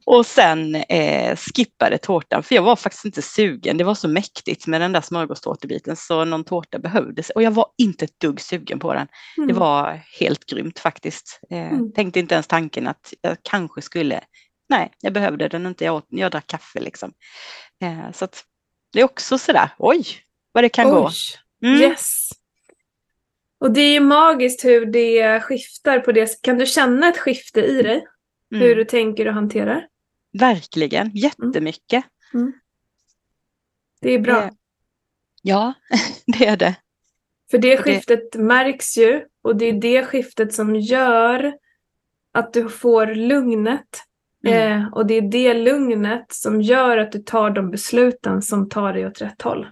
Och 0.07 0.27
sen 0.27 0.75
eh, 0.75 1.37
skippade 1.37 1.99
tårtan, 1.99 2.43
för 2.43 2.55
jag 2.55 2.63
var 2.63 2.77
faktiskt 2.77 3.05
inte 3.05 3.23
sugen. 3.23 3.77
Det 3.77 3.85
var 3.85 3.95
så 3.95 4.09
mäktigt 4.09 4.67
med 4.67 4.81
den 4.81 4.93
där 4.93 5.01
smörgåstårtebiten 5.01 5.97
så 5.97 6.25
någon 6.25 6.45
tårta 6.45 6.79
behövdes 6.79 7.31
och 7.31 7.43
jag 7.43 7.51
var 7.51 7.67
inte 7.79 8.05
ett 8.05 8.21
dugg 8.21 8.41
sugen 8.41 8.79
på 8.79 8.95
den. 8.95 9.09
Mm. 9.37 9.49
Det 9.49 9.55
var 9.55 10.01
helt 10.21 10.47
grymt 10.47 10.79
faktiskt. 10.79 11.41
Eh, 11.51 11.73
mm. 11.73 11.93
Tänkte 11.93 12.21
inte 12.21 12.35
ens 12.35 12.47
tanken 12.47 12.87
att 12.87 13.15
jag 13.21 13.37
kanske 13.43 13.83
skulle 13.83 14.21
nej, 14.69 14.93
jag 15.01 15.13
behövde 15.13 15.49
den 15.49 15.67
inte. 15.67 15.85
Jag, 15.85 15.95
åt, 15.95 16.07
jag 16.09 16.31
drack 16.31 16.47
kaffe 16.47 16.81
liksom. 16.81 17.13
Eh, 17.81 18.13
så 18.13 18.25
att 18.25 18.45
det 18.93 19.01
är 19.01 19.05
också 19.05 19.39
sådär, 19.39 19.71
oj, 19.79 20.07
vad 20.53 20.65
det 20.65 20.69
kan 20.69 20.87
oj. 20.87 20.93
gå. 20.93 21.11
Mm. 21.67 21.81
Yes. 21.81 22.31
Och 23.61 23.73
det 23.73 23.81
är 23.81 23.93
ju 23.93 24.01
magiskt 24.01 24.65
hur 24.65 24.87
det 24.87 25.41
skiftar 25.41 25.99
på 25.99 26.13
det. 26.13 26.43
Kan 26.43 26.59
du 26.59 26.67
känna 26.67 27.09
ett 27.09 27.19
skifte 27.19 27.61
i 27.61 27.83
dig? 27.83 28.07
Mm. 28.53 28.63
Hur 28.63 28.77
du 28.77 28.85
tänker 28.85 29.29
och 29.29 29.35
hanterar? 29.35 29.87
Verkligen, 30.39 31.11
jättemycket. 31.15 32.05
Mm. 32.35 32.47
mm. 32.47 32.53
Det 34.01 34.11
är 34.11 34.19
bra. 34.19 34.51
ja, 35.43 35.75
det 36.27 36.47
är 36.47 36.57
det. 36.57 36.75
För 37.51 37.59
det 37.59 37.77
skiftet 37.77 38.33
det... 38.33 38.39
märks 38.39 38.99
ju 38.99 39.25
och 39.43 39.57
det 39.57 39.65
är 39.65 39.73
det 39.73 40.05
skiftet 40.05 40.55
som 40.55 40.77
gör 40.77 41.55
att 42.33 42.53
du 42.53 42.69
får 42.69 43.07
lugnet 43.07 44.03
Mm. 44.47 44.83
Eh, 44.83 44.93
och 44.93 45.07
det 45.07 45.15
är 45.15 45.23
det 45.23 45.55
lugnet 45.55 46.27
som 46.29 46.63
gör 46.63 46.99
att 46.99 47.13
du 47.13 47.19
tar 47.19 47.51
de 47.51 47.71
besluten 47.71 48.43
som 48.43 48.69
tar 48.69 48.93
dig 48.93 49.07
åt 49.07 49.23
rätt 49.23 49.43
håll. 49.43 49.67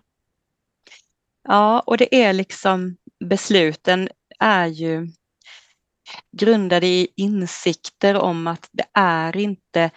Ja, 1.49 1.81
och 1.81 1.99
det 1.99 2.25
är 2.25 2.33
liksom 2.33 2.97
besluten 3.25 4.09
är 4.39 4.67
ju 4.67 5.09
grundade 6.33 6.87
i 6.87 7.09
insikter 7.17 8.15
om 8.15 8.47
att 8.47 8.69
det 8.73 8.85
är 8.95 9.37
inte 9.37 9.91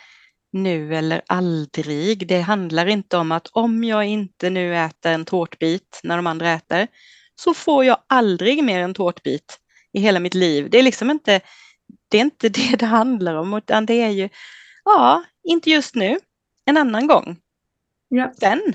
nu 0.51 0.95
eller 0.95 1.21
aldrig. 1.27 2.27
Det 2.27 2.41
handlar 2.41 2.85
inte 2.85 3.17
om 3.17 3.31
att 3.31 3.47
om 3.47 3.83
jag 3.83 4.05
inte 4.05 4.49
nu 4.49 4.77
äter 4.77 5.11
en 5.11 5.25
tårtbit 5.25 5.99
när 6.03 6.15
de 6.15 6.27
andra 6.27 6.51
äter 6.51 6.87
så 7.35 7.53
får 7.53 7.85
jag 7.85 7.97
aldrig 8.07 8.63
mer 8.63 8.79
en 8.79 8.93
tårtbit 8.93 9.59
i 9.93 9.99
hela 9.99 10.19
mitt 10.19 10.33
liv. 10.33 10.69
Det 10.69 10.79
är 10.79 10.83
liksom 10.83 11.09
inte 11.09 11.41
det 12.09 12.17
är 12.17 12.21
inte 12.21 12.49
det 12.49 12.75
det 12.79 12.85
handlar 12.85 13.35
om, 13.35 13.53
utan 13.53 13.85
det 13.85 14.01
är 14.01 14.09
ju 14.09 14.29
Ja, 14.95 15.23
inte 15.43 15.69
just 15.69 15.95
nu. 15.95 16.19
En 16.65 16.77
annan 16.77 17.07
gång. 17.07 17.37
Ja. 18.07 18.33
Sen. 18.39 18.73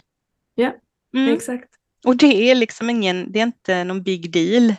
Ja, 0.54 0.72
mm. 1.14 1.34
exakt. 1.34 1.68
Och 2.04 2.16
det 2.16 2.50
är 2.50 2.54
liksom 2.54 2.90
ingen, 2.90 3.32
det 3.32 3.38
är 3.38 3.42
inte 3.42 3.84
någon 3.84 4.02
big 4.02 4.32
deal. 4.32 4.74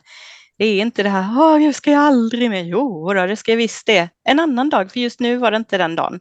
Det 0.58 0.65
är 0.65 0.82
inte 0.82 1.04
det 1.04 1.10
här, 1.10 1.42
åh, 1.42 1.63
jag 1.63 1.75
ska 1.75 1.92
jag 1.92 2.01
aldrig 2.01 2.50
mer. 2.50 2.63
Jo, 2.63 3.13
då, 3.13 3.25
det 3.25 3.36
ska 3.36 3.51
jag 3.51 3.58
visst 3.58 3.86
det. 3.86 4.10
En 4.24 4.39
annan 4.39 4.70
dag, 4.70 4.92
för 4.92 5.00
just 5.00 5.20
nu 5.20 5.38
var 5.38 5.51
det 5.51 5.58
inte 5.58 5.77
den 5.77 5.96
dagen. 5.96 6.20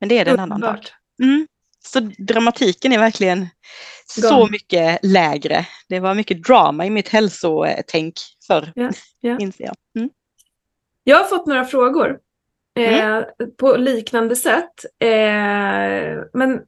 Men 0.00 0.08
det 0.08 0.18
är 0.18 0.24
det 0.24 0.30
en 0.30 0.40
annan 0.40 0.60
dag. 0.60 0.78
Mm. 1.22 1.46
Så 1.84 2.00
dramatiken 2.00 2.92
är 2.92 2.98
verkligen 2.98 3.48
så 4.06 4.48
mycket 4.50 4.98
lägre. 5.02 5.66
Det 5.88 6.00
var 6.00 6.14
mycket 6.14 6.44
drama 6.44 6.86
i 6.86 6.90
mitt 6.90 7.08
hälsotänk 7.08 8.14
förr, 8.46 8.72
ja, 8.74 8.90
ja. 9.20 9.38
inser 9.40 9.64
jag. 9.64 9.74
Mm. 9.96 10.10
Jag 11.04 11.18
har 11.18 11.24
fått 11.24 11.46
några 11.46 11.64
frågor 11.64 12.18
mm. 12.74 13.18
eh, 13.18 13.46
på 13.58 13.76
liknande 13.76 14.36
sätt. 14.36 14.84
Eh, 15.00 16.22
men 16.32 16.60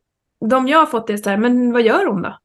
de 0.51 0.69
jag 0.69 0.79
har 0.79 0.87
fått 0.87 1.11
är 1.11 1.17
så 1.17 1.31
här, 1.31 1.37
men 1.37 1.73
vad 1.73 1.83
gör 1.83 2.07
hon 2.07 2.23
då? 2.23 2.39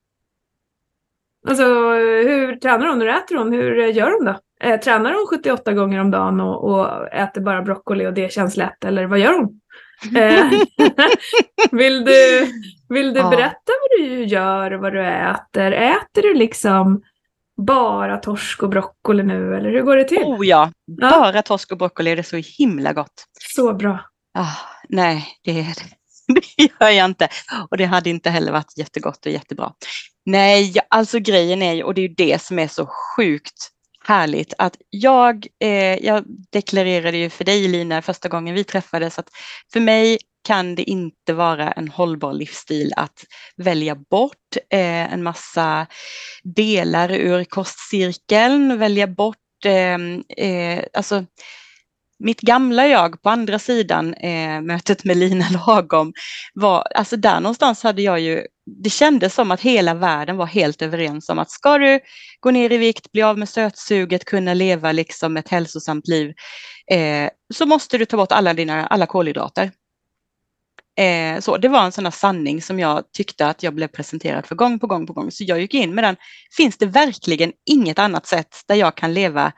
Alltså 1.47 1.63
hur 1.63 2.55
tränar 2.55 2.87
hon? 2.87 3.01
Hur 3.01 3.09
äter 3.09 3.35
hon? 3.35 3.53
Hur 3.53 3.85
gör 3.87 4.11
hon 4.11 4.25
då? 4.25 4.39
Eh, 4.61 4.79
tränar 4.79 5.13
hon 5.13 5.27
78 5.29 5.73
gånger 5.73 5.99
om 5.99 6.11
dagen 6.11 6.39
och, 6.41 6.63
och, 6.63 7.13
äter 7.13 7.41
bara 7.41 7.61
broccoli 7.61 8.07
och 8.07 8.13
det 8.13 8.33
känns 8.33 8.57
lätt? 8.57 8.83
Eller 8.85 9.05
vad 9.05 9.19
gör 9.19 9.33
hon? 9.33 9.61
Eh, 10.15 10.45
vill 11.71 12.05
du, 12.05 12.47
vill 12.89 13.13
du 13.13 13.21
berätta 13.23 13.71
vad 13.81 13.99
du 13.99 14.23
gör 14.23 14.73
och 14.73 14.81
vad 14.81 14.93
du 14.93 15.05
äter? 15.05 15.71
Äter 15.71 16.21
du 16.21 16.33
liksom 16.33 17.01
bara 17.57 18.17
torsk 18.17 18.63
och 18.63 18.69
broccoli 18.69 19.23
nu 19.23 19.55
eller 19.55 19.69
hur 19.69 19.81
går 19.81 19.95
det 19.95 20.03
till? 20.03 20.23
Oh 20.23 20.45
ja, 20.47 20.71
bara 21.01 21.35
ja. 21.35 21.41
torsk 21.41 21.71
och 21.71 21.77
broccoli, 21.77 22.15
det 22.15 22.21
är 22.21 22.41
så 22.41 22.63
himla 22.63 22.93
gott. 22.93 23.25
Så 23.55 23.73
bra. 23.73 23.99
Ah, 24.33 24.55
nej, 24.89 25.27
det, 25.43 25.53
det 26.27 26.63
gör 26.79 26.89
jag 26.89 27.05
inte. 27.05 27.27
Och 27.71 27.77
det 27.77 27.85
hade 27.85 28.09
inte 28.09 28.29
heller 28.29 28.51
varit 28.51 28.77
jättegott 28.77 29.25
och 29.25 29.31
jättebra. 29.31 29.73
Nej, 30.25 30.73
alltså 30.89 31.19
grejen 31.19 31.61
är 31.61 31.73
ju, 31.73 31.83
och 31.83 31.93
det 31.93 32.01
är 32.01 32.07
ju 32.07 32.15
det 32.15 32.41
som 32.41 32.59
är 32.59 32.67
så 32.67 32.85
sjukt 32.85 33.71
härligt 34.05 34.53
att 34.57 34.75
jag, 34.89 35.47
eh, 35.59 36.05
jag 36.05 36.23
deklarerade 36.51 37.17
ju 37.17 37.29
för 37.29 37.43
dig 37.43 37.67
Lina 37.67 38.01
första 38.01 38.29
gången 38.29 38.55
vi 38.55 38.63
träffades 38.63 39.19
att 39.19 39.29
för 39.73 39.79
mig 39.79 40.17
kan 40.43 40.75
det 40.75 40.83
inte 40.83 41.33
vara 41.33 41.71
en 41.71 41.87
hållbar 41.87 42.33
livsstil 42.33 42.93
att 42.95 43.25
välja 43.57 43.95
bort 43.95 44.57
eh, 44.69 45.13
en 45.13 45.23
massa 45.23 45.87
delar 46.43 47.11
ur 47.11 47.43
kostcirkeln, 47.43 48.79
välja 48.79 49.07
bort 49.07 49.65
eh, 49.65 49.97
eh, 50.47 50.83
alltså 50.93 51.25
mitt 52.19 52.41
gamla 52.41 52.87
jag 52.87 53.21
på 53.21 53.29
andra 53.29 53.59
sidan 53.59 54.13
eh, 54.13 54.61
mötet 54.61 55.03
med 55.03 55.17
Lina 55.17 55.45
Lagom 55.49 56.13
var, 56.53 56.87
alltså 56.95 57.17
där 57.17 57.39
någonstans 57.39 57.83
hade 57.83 58.01
jag 58.01 58.19
ju, 58.19 58.45
det 58.83 58.89
kändes 58.89 59.33
som 59.33 59.51
att 59.51 59.61
hela 59.61 59.93
världen 59.93 60.37
var 60.37 60.45
helt 60.45 60.81
överens 60.81 61.29
om 61.29 61.39
att 61.39 61.51
ska 61.51 61.77
du 61.77 61.99
gå 62.39 62.51
ner 62.51 62.73
i 62.73 62.77
vikt, 62.77 63.11
bli 63.11 63.21
av 63.21 63.37
med 63.37 63.49
sötsuget, 63.49 64.25
kunna 64.25 64.53
leva 64.53 64.91
liksom 64.91 65.37
ett 65.37 65.49
hälsosamt 65.49 66.07
liv, 66.07 66.33
eh, 66.91 67.29
så 67.53 67.65
måste 67.65 67.97
du 67.97 68.05
ta 68.05 68.17
bort 68.17 68.31
alla 68.31 68.53
dina, 68.53 68.87
alla 68.87 69.05
kolhydrater. 69.05 69.71
Eh, 70.99 71.39
så 71.39 71.57
det 71.57 71.67
var 71.67 71.85
en 71.85 71.91
sån 71.91 72.03
här 72.03 72.11
sanning 72.11 72.61
som 72.61 72.79
jag 72.79 73.11
tyckte 73.11 73.47
att 73.47 73.63
jag 73.63 73.75
blev 73.75 73.87
presenterad 73.87 74.45
för 74.45 74.55
gång 74.55 74.79
på 74.79 74.87
gång 74.87 75.07
på 75.07 75.13
gång. 75.13 75.31
Så 75.31 75.43
jag 75.43 75.59
gick 75.59 75.73
in 75.73 75.95
med 75.95 76.03
den. 76.03 76.15
Finns 76.57 76.77
det 76.77 76.85
verkligen 76.85 77.51
inget 77.65 77.99
annat 77.99 78.27
sätt 78.27 78.63
där 78.67 78.75
jag 78.75 78.95
kan 78.95 79.13
leva 79.13 79.51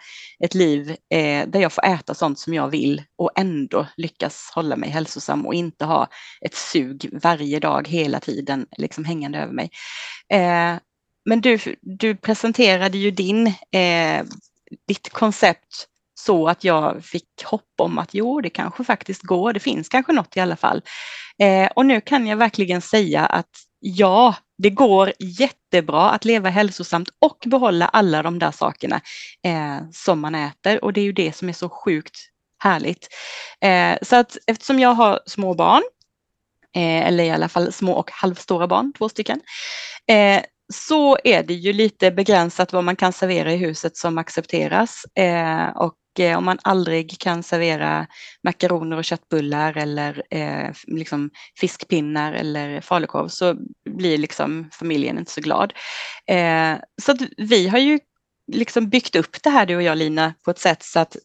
ett 0.44 0.54
liv 0.54 0.90
eh, 0.90 1.48
där 1.48 1.60
jag 1.60 1.74
får 1.74 1.86
äta 1.86 2.14
sånt 2.14 2.40
som 2.40 2.54
jag 2.54 2.70
vill 2.70 3.04
och 3.18 3.32
ändå 3.36 3.88
lyckas 3.98 4.52
hålla 4.56 4.76
mig 4.76 4.90
hälsosam 4.90 5.48
och 5.48 5.54
inte 5.54 5.86
ha 5.86 6.08
ett 6.46 6.56
sug 6.56 7.10
varje 7.24 7.60
dag 7.60 7.88
hela 7.88 8.20
tiden 8.20 8.66
liksom 8.78 9.06
hängande 9.06 9.40
över 9.40 9.54
mig. 9.54 9.70
Eh, 10.34 10.76
men 11.26 11.42
du, 11.42 11.60
du 11.82 12.16
presenterade 12.16 12.98
ju 12.98 13.12
din, 13.12 13.48
eh, 13.48 14.24
ditt 14.88 15.10
koncept 15.10 15.88
så 16.26 16.48
att 16.48 16.64
jag 16.64 17.06
fick 17.06 17.44
hopp 17.46 17.74
om 17.82 17.98
att 17.98 18.14
jo, 18.14 18.42
det 18.42 18.50
kanske 18.50 18.84
faktiskt 18.84 19.22
går. 19.22 19.54
Det 19.54 19.60
finns 19.60 19.90
kanske 19.90 20.14
något 20.14 20.38
i 20.38 20.40
alla 20.40 20.56
fall. 20.56 20.82
Eh, 21.40 21.70
och 21.76 21.86
nu 21.86 22.02
kan 22.02 22.28
jag 22.28 22.38
verkligen 22.38 22.82
säga 22.82 23.26
att 23.26 23.50
ja, 23.80 24.36
det 24.58 24.70
går 24.70 25.14
jättebra 25.20 26.10
att 26.10 26.26
leva 26.26 26.50
hälsosamt 26.50 27.10
och 27.20 27.38
behålla 27.46 27.88
alla 27.88 28.24
de 28.24 28.40
där 28.40 28.52
sakerna 28.52 29.02
eh, 29.46 29.78
som 29.92 30.20
man 30.20 30.36
äter. 30.36 30.84
Och 30.84 30.94
det 30.94 31.02
är 31.02 31.06
ju 31.06 31.12
det 31.12 31.36
som 31.36 31.50
är 31.50 31.54
så 31.54 31.70
sjukt 31.70 32.16
härligt. 32.64 33.08
Eh, 33.62 33.98
så 34.02 34.16
att 34.16 34.38
eftersom 34.48 34.80
jag 34.80 34.94
har 34.94 35.20
små 35.26 35.54
barn, 35.54 35.84
eh, 36.76 37.08
eller 37.08 37.24
i 37.24 37.32
alla 37.32 37.50
fall 37.50 37.74
små 37.74 37.94
och 37.94 38.12
halvstora 38.12 38.68
barn, 38.68 38.94
två 38.98 39.10
stycken, 39.10 39.42
eh, 40.08 40.42
så 40.74 41.18
är 41.24 41.44
det 41.44 41.54
ju 41.54 41.74
lite 41.74 42.12
begränsat 42.12 42.74
vad 42.74 42.84
man 42.84 42.96
kan 42.96 43.14
servera 43.14 43.54
i 43.54 43.58
huset 43.58 43.98
som 43.98 44.18
accepteras. 44.18 45.06
Eh, 45.16 45.70
och 45.70 45.94
Eh, 46.20 46.38
om 46.38 46.46
man 46.46 46.60
aldrig 46.62 47.20
kan 47.20 47.44
servera 47.44 48.08
makaroner 48.44 48.98
och 48.98 49.06
köttbullar 49.06 49.78
eller 49.78 50.24
eh, 50.30 50.72
liksom 50.88 51.30
fiskpinnar 51.60 52.34
eller 52.34 52.82
falukorv 52.82 53.28
så 53.28 53.56
blir 53.90 54.18
liksom 54.18 54.70
familjen 54.74 55.18
inte 55.18 55.32
så 55.32 55.42
glad. 55.42 55.74
Eh, 56.28 56.76
så 57.02 57.16
vi 57.38 57.68
har 57.68 57.80
ju 57.80 58.00
liksom 58.52 58.90
byggt 58.90 59.16
upp 59.16 59.44
det 59.44 59.50
här 59.50 59.66
du 59.66 59.76
och 59.76 59.84
jag 59.84 59.98
Lina 59.98 60.34
på 60.46 60.52
ett 60.52 60.60
sätt 60.60 60.84
så 60.84 61.00
att 61.00 61.16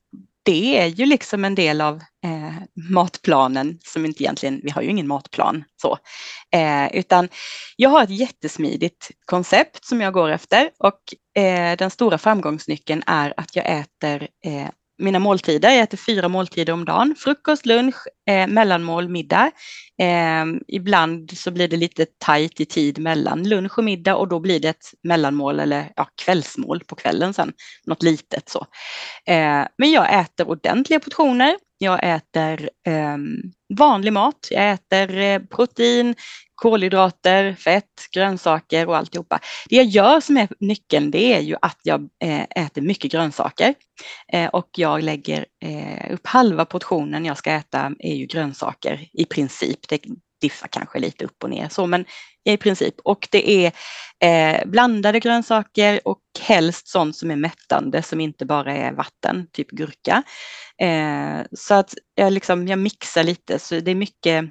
det 0.43 0.79
är 0.79 0.87
ju 0.87 1.07
liksom 1.07 1.45
en 1.45 1.55
del 1.55 1.81
av 1.81 1.97
eh, 1.97 2.63
matplanen 2.91 3.79
som 3.85 4.07
inte 4.07 4.23
egentligen, 4.23 4.61
vi 4.63 4.71
har 4.71 4.83
ju 4.83 4.89
ingen 4.89 5.09
matplan 5.09 5.65
så, 5.83 5.99
eh, 6.55 6.97
utan 6.97 7.29
jag 7.77 7.91
har 7.91 8.03
ett 8.03 8.11
jättesmidigt 8.19 9.11
koncept 9.25 9.85
som 9.85 10.01
jag 10.01 10.13
går 10.13 10.31
efter 10.31 10.71
och 10.79 11.01
eh, 11.37 11.77
den 11.77 11.91
stora 11.91 12.19
framgångsnyckeln 12.19 13.03
är 13.07 13.35
att 13.37 13.57
jag 13.57 13.67
äter 13.79 14.29
eh, 14.45 14.69
mina 14.99 15.19
måltider. 15.19 15.71
Jag 15.71 15.83
äter 15.83 15.99
fyra 15.99 16.29
måltider 16.29 16.73
om 16.73 16.85
dagen. 16.85 17.15
Frukost, 17.19 17.67
lunch, 17.67 17.95
eh, 18.29 18.47
mellanmål, 18.47 19.09
middag. 19.09 19.51
Eh, 20.03 20.45
ibland 20.69 21.39
så 21.39 21.51
blir 21.51 21.69
det 21.69 21.77
lite 21.77 22.07
tajt 22.19 22.61
i 22.61 22.65
tid 22.65 22.99
mellan 22.99 23.49
lunch 23.49 23.79
och 23.79 23.85
middag 23.85 24.17
och 24.17 24.29
då 24.29 24.41
blir 24.41 24.61
det 24.61 24.69
ett 24.69 24.93
mellanmål 25.03 25.61
eller 25.61 25.93
ja, 25.97 26.09
kvällsmål 26.25 26.81
på 26.87 26.97
kvällen 26.97 27.35
sen. 27.35 27.53
Något 27.87 28.03
litet 28.03 28.49
så. 28.49 28.67
Eh, 29.27 29.67
men 29.79 29.91
jag 29.91 30.21
äter 30.21 30.49
ordentliga 30.49 31.01
portioner. 31.01 31.57
Jag 31.79 32.01
äter 32.03 32.71
eh, 32.87 33.17
vanlig 33.79 34.13
mat. 34.13 34.49
Jag 34.51 34.71
äter 34.71 35.19
eh, 35.19 35.39
protein, 35.39 36.15
kolhydrater, 36.55 37.55
fett, 37.55 38.09
grönsaker 38.13 38.89
och 38.89 38.97
alltihopa. 38.97 39.41
Det 39.69 39.77
jag 39.77 39.87
gör 39.87 40.21
som 40.21 40.37
är 40.37 40.49
nyckeln 40.61 41.11
det 41.11 41.35
är 41.35 41.41
ju 41.41 41.57
att 41.63 41.79
jag 41.83 42.09
eh, 42.25 42.43
äter 42.65 42.83
mycket 42.83 43.13
grönsaker 43.13 43.75
eh, 44.33 44.47
och 44.47 44.69
jag 44.77 45.03
lägger 45.03 45.47
eh, 45.65 46.13
upp 46.15 46.27
halva 46.27 46.65
portionen 46.65 47.25
jag 47.25 47.39
ska 47.39 47.51
äta 47.51 47.93
är 47.99 48.15
ju 48.15 48.27
grönsaker 48.27 49.09
i 49.13 49.25
princip. 49.25 49.89
Det 49.89 50.01
diffar 50.47 50.69
kanske 50.69 50.99
lite 50.99 51.25
upp 51.25 51.45
och 51.45 51.51
ner 51.51 51.69
så 51.69 51.87
men 51.87 52.05
i 52.45 52.57
princip 52.57 52.95
och 53.05 53.29
det 53.31 53.51
är 53.51 53.73
eh, 54.25 54.67
blandade 54.67 55.21
grönsaker 55.21 56.01
och 56.05 56.21
helst 56.41 56.89
sånt 56.89 57.17
som 57.17 57.31
är 57.31 57.37
mättande 57.37 58.03
som 58.03 58.21
inte 58.21 58.47
bara 58.47 58.77
är 58.77 58.93
vatten, 58.93 59.47
typ 59.53 59.71
gurka. 59.71 60.23
Eh, 60.83 61.47
så 61.53 61.75
att 61.75 61.95
jag, 62.15 62.33
liksom, 62.33 62.69
jag 62.69 62.79
mixar 62.79 63.25
lite 63.25 63.59
så 63.59 63.81
det 63.81 63.91
är 63.91 63.95
mycket 63.95 64.45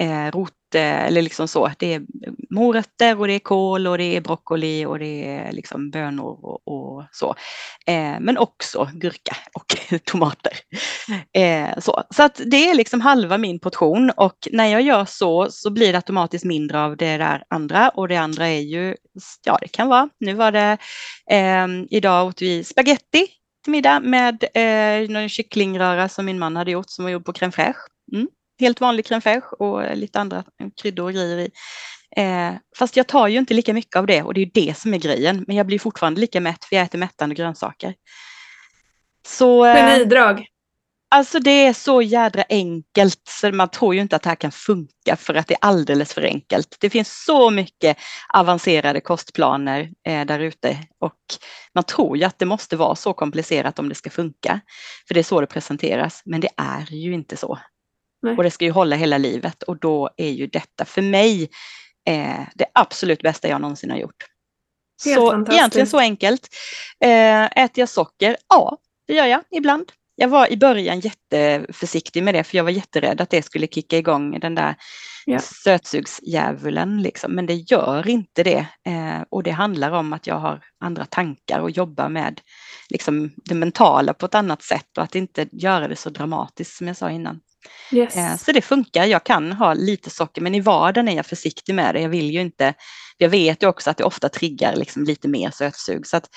eh, 0.00 0.30
rot 0.30 0.52
Eh, 0.74 1.06
eller 1.06 1.22
liksom 1.22 1.48
så. 1.48 1.70
Det 1.78 1.94
är 1.94 2.02
morötter 2.50 3.20
och 3.20 3.26
det 3.26 3.32
är 3.32 3.38
kål 3.38 3.86
och 3.86 3.98
det 3.98 4.16
är 4.16 4.20
broccoli 4.20 4.84
och 4.84 4.98
det 4.98 5.28
är 5.28 5.52
liksom 5.52 5.90
bönor 5.90 6.38
och, 6.44 6.68
och 6.68 7.04
så. 7.12 7.34
Eh, 7.86 8.20
men 8.20 8.38
också 8.38 8.90
gurka 8.94 9.36
och 9.54 9.98
tomater. 10.04 10.52
Eh, 11.32 11.78
så 11.78 12.02
så 12.10 12.22
att 12.22 12.40
det 12.46 12.70
är 12.70 12.74
liksom 12.74 13.00
halva 13.00 13.38
min 13.38 13.58
portion 13.58 14.10
och 14.10 14.48
när 14.52 14.66
jag 14.66 14.82
gör 14.82 15.04
så 15.04 15.46
så 15.50 15.70
blir 15.70 15.92
det 15.92 15.98
automatiskt 15.98 16.44
mindre 16.44 16.80
av 16.80 16.96
det 16.96 17.16
där 17.16 17.44
andra 17.50 17.88
och 17.88 18.08
det 18.08 18.16
andra 18.16 18.48
är 18.48 18.60
ju, 18.60 18.96
ja 19.44 19.58
det 19.60 19.68
kan 19.68 19.88
vara, 19.88 20.08
nu 20.20 20.34
var 20.34 20.52
det, 20.52 20.78
eh, 21.30 21.66
idag 21.90 22.26
åt 22.26 22.42
vi 22.42 22.64
spaghetti 22.64 23.26
till 23.64 23.70
middag 23.70 24.00
med 24.00 24.44
eh, 24.54 25.10
någon 25.10 25.28
kycklingröra 25.28 26.08
som 26.08 26.26
min 26.26 26.38
man 26.38 26.56
hade 26.56 26.70
gjort 26.70 26.90
som 26.90 27.04
var 27.04 27.12
gjord 27.12 27.24
på 27.24 27.32
crème 27.32 27.50
fraîche. 27.50 27.76
Mm 28.12 28.28
helt 28.60 28.80
vanlig 28.80 29.06
crème 29.06 29.20
fraîche 29.20 29.52
och 29.58 29.96
lite 29.96 30.20
andra 30.20 30.44
kryddor 30.82 31.04
och 31.04 31.12
grejer 31.12 31.38
i. 31.38 31.50
Eh, 32.16 32.54
fast 32.78 32.96
jag 32.96 33.06
tar 33.06 33.28
ju 33.28 33.38
inte 33.38 33.54
lika 33.54 33.74
mycket 33.74 33.96
av 33.96 34.06
det 34.06 34.22
och 34.22 34.34
det 34.34 34.40
är 34.40 34.50
det 34.54 34.78
som 34.78 34.94
är 34.94 34.98
grejen. 34.98 35.44
Men 35.46 35.56
jag 35.56 35.66
blir 35.66 35.78
fortfarande 35.78 36.20
lika 36.20 36.40
mätt 36.40 36.64
för 36.64 36.76
jag 36.76 36.84
äter 36.84 36.98
mättande 36.98 37.34
grönsaker. 37.34 37.94
Så, 39.26 39.64
eh, 39.64 39.74
Genidrag. 39.74 40.46
Alltså 41.08 41.38
det 41.38 41.66
är 41.66 41.72
så 41.72 42.02
jädra 42.02 42.44
enkelt 42.48 43.20
så 43.28 43.52
man 43.52 43.68
tror 43.68 43.94
ju 43.94 44.00
inte 44.00 44.16
att 44.16 44.22
det 44.22 44.28
här 44.28 44.36
kan 44.36 44.52
funka 44.52 45.16
för 45.16 45.34
att 45.34 45.46
det 45.46 45.54
är 45.54 45.58
alldeles 45.60 46.14
för 46.14 46.22
enkelt. 46.22 46.76
Det 46.80 46.90
finns 46.90 47.24
så 47.24 47.50
mycket 47.50 47.96
avancerade 48.34 49.00
kostplaner 49.00 49.90
eh, 50.06 50.24
där 50.24 50.38
ute 50.38 50.78
och 51.00 51.18
man 51.74 51.84
tror 51.84 52.16
ju 52.16 52.24
att 52.24 52.38
det 52.38 52.46
måste 52.46 52.76
vara 52.76 52.96
så 52.96 53.12
komplicerat 53.12 53.78
om 53.78 53.88
det 53.88 53.94
ska 53.94 54.10
funka. 54.10 54.60
För 55.08 55.14
det 55.14 55.20
är 55.20 55.24
så 55.24 55.40
det 55.40 55.46
presenteras, 55.46 56.22
men 56.24 56.40
det 56.40 56.50
är 56.56 56.92
ju 56.92 57.14
inte 57.14 57.36
så. 57.36 57.58
Nej. 58.24 58.36
Och 58.36 58.42
det 58.42 58.50
ska 58.50 58.64
ju 58.64 58.70
hålla 58.70 58.96
hela 58.96 59.18
livet 59.18 59.62
och 59.62 59.78
då 59.78 60.10
är 60.16 60.30
ju 60.30 60.46
detta 60.46 60.84
för 60.84 61.02
mig 61.02 61.48
eh, 62.08 62.40
det 62.54 62.66
absolut 62.74 63.22
bästa 63.22 63.48
jag 63.48 63.60
någonsin 63.60 63.90
har 63.90 63.98
gjort. 63.98 64.24
Helt 65.04 65.16
så 65.16 65.52
egentligen 65.52 65.86
så 65.86 65.98
enkelt. 65.98 66.48
Eh, 67.00 67.44
äter 67.44 67.80
jag 67.80 67.88
socker? 67.88 68.36
Ja, 68.48 68.78
det 69.06 69.14
gör 69.14 69.26
jag 69.26 69.42
ibland. 69.50 69.92
Jag 70.16 70.28
var 70.28 70.52
i 70.52 70.56
början 70.56 71.00
jätteförsiktig 71.00 72.22
med 72.22 72.34
det 72.34 72.44
för 72.44 72.56
jag 72.56 72.64
var 72.64 72.70
jätterädd 72.70 73.20
att 73.20 73.30
det 73.30 73.42
skulle 73.42 73.66
kicka 73.66 73.98
igång 73.98 74.40
den 74.40 74.54
där 74.54 74.76
yeah. 75.26 75.42
sötsugsdjävulen 75.42 77.02
liksom, 77.02 77.32
men 77.32 77.46
det 77.46 77.54
gör 77.54 78.08
inte 78.08 78.42
det. 78.42 78.66
Eh, 78.86 79.22
och 79.30 79.42
det 79.42 79.50
handlar 79.50 79.90
om 79.90 80.12
att 80.12 80.26
jag 80.26 80.38
har 80.38 80.64
andra 80.80 81.04
tankar 81.04 81.60
och 81.60 81.70
jobbar 81.70 82.08
med 82.08 82.40
liksom, 82.90 83.32
det 83.36 83.54
mentala 83.54 84.14
på 84.14 84.26
ett 84.26 84.34
annat 84.34 84.62
sätt 84.62 84.98
och 84.98 85.04
att 85.04 85.14
inte 85.14 85.48
göra 85.52 85.88
det 85.88 85.96
så 85.96 86.10
dramatiskt 86.10 86.76
som 86.76 86.86
jag 86.86 86.96
sa 86.96 87.10
innan. 87.10 87.40
Yes. 87.92 88.16
Eh, 88.16 88.36
så 88.36 88.52
det 88.52 88.62
funkar, 88.62 89.04
jag 89.04 89.24
kan 89.24 89.52
ha 89.52 89.74
lite 89.74 90.10
socker 90.10 90.42
men 90.42 90.54
i 90.54 90.60
vardagen 90.60 91.08
är 91.08 91.16
jag 91.16 91.26
försiktig 91.26 91.74
med 91.74 91.94
det. 91.94 92.00
Jag 92.00 92.08
vill 92.08 92.30
ju 92.30 92.40
inte, 92.40 92.74
jag 93.18 93.28
vet 93.28 93.62
ju 93.62 93.66
också 93.66 93.90
att 93.90 93.96
det 93.96 94.04
ofta 94.04 94.28
triggar 94.28 94.76
liksom 94.76 95.04
lite 95.04 95.28
mer 95.28 95.50
sötsug. 95.50 96.06
Så 96.06 96.16
att, 96.16 96.28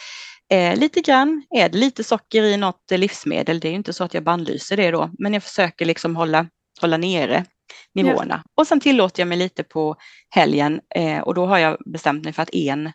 eh, 0.49 0.75
lite 0.75 1.01
grann 1.01 1.43
är 1.49 1.69
det 1.69 1.77
lite 1.77 2.03
socker 2.03 2.43
i 2.43 2.57
något 2.57 2.91
livsmedel, 2.91 3.59
det 3.59 3.67
är 3.67 3.69
ju 3.69 3.75
inte 3.75 3.93
så 3.93 4.03
att 4.03 4.13
jag 4.13 4.23
bandlyser 4.23 4.77
det 4.77 4.91
då, 4.91 5.11
men 5.19 5.33
jag 5.33 5.43
försöker 5.43 5.85
liksom 5.85 6.15
hålla, 6.15 6.47
hålla 6.81 6.97
nere 6.97 7.45
nivåerna. 7.93 8.43
Ja. 8.45 8.51
Och 8.55 8.67
sen 8.67 8.79
tillåter 8.79 9.21
jag 9.21 9.27
mig 9.27 9.37
lite 9.37 9.63
på 9.63 9.95
helgen 10.29 10.81
eh, 10.95 11.19
och 11.19 11.33
då 11.33 11.45
har 11.45 11.57
jag 11.57 11.77
bestämt 11.85 12.23
mig 12.23 12.33
för 12.33 12.41
att 12.41 12.55
en 12.55 12.91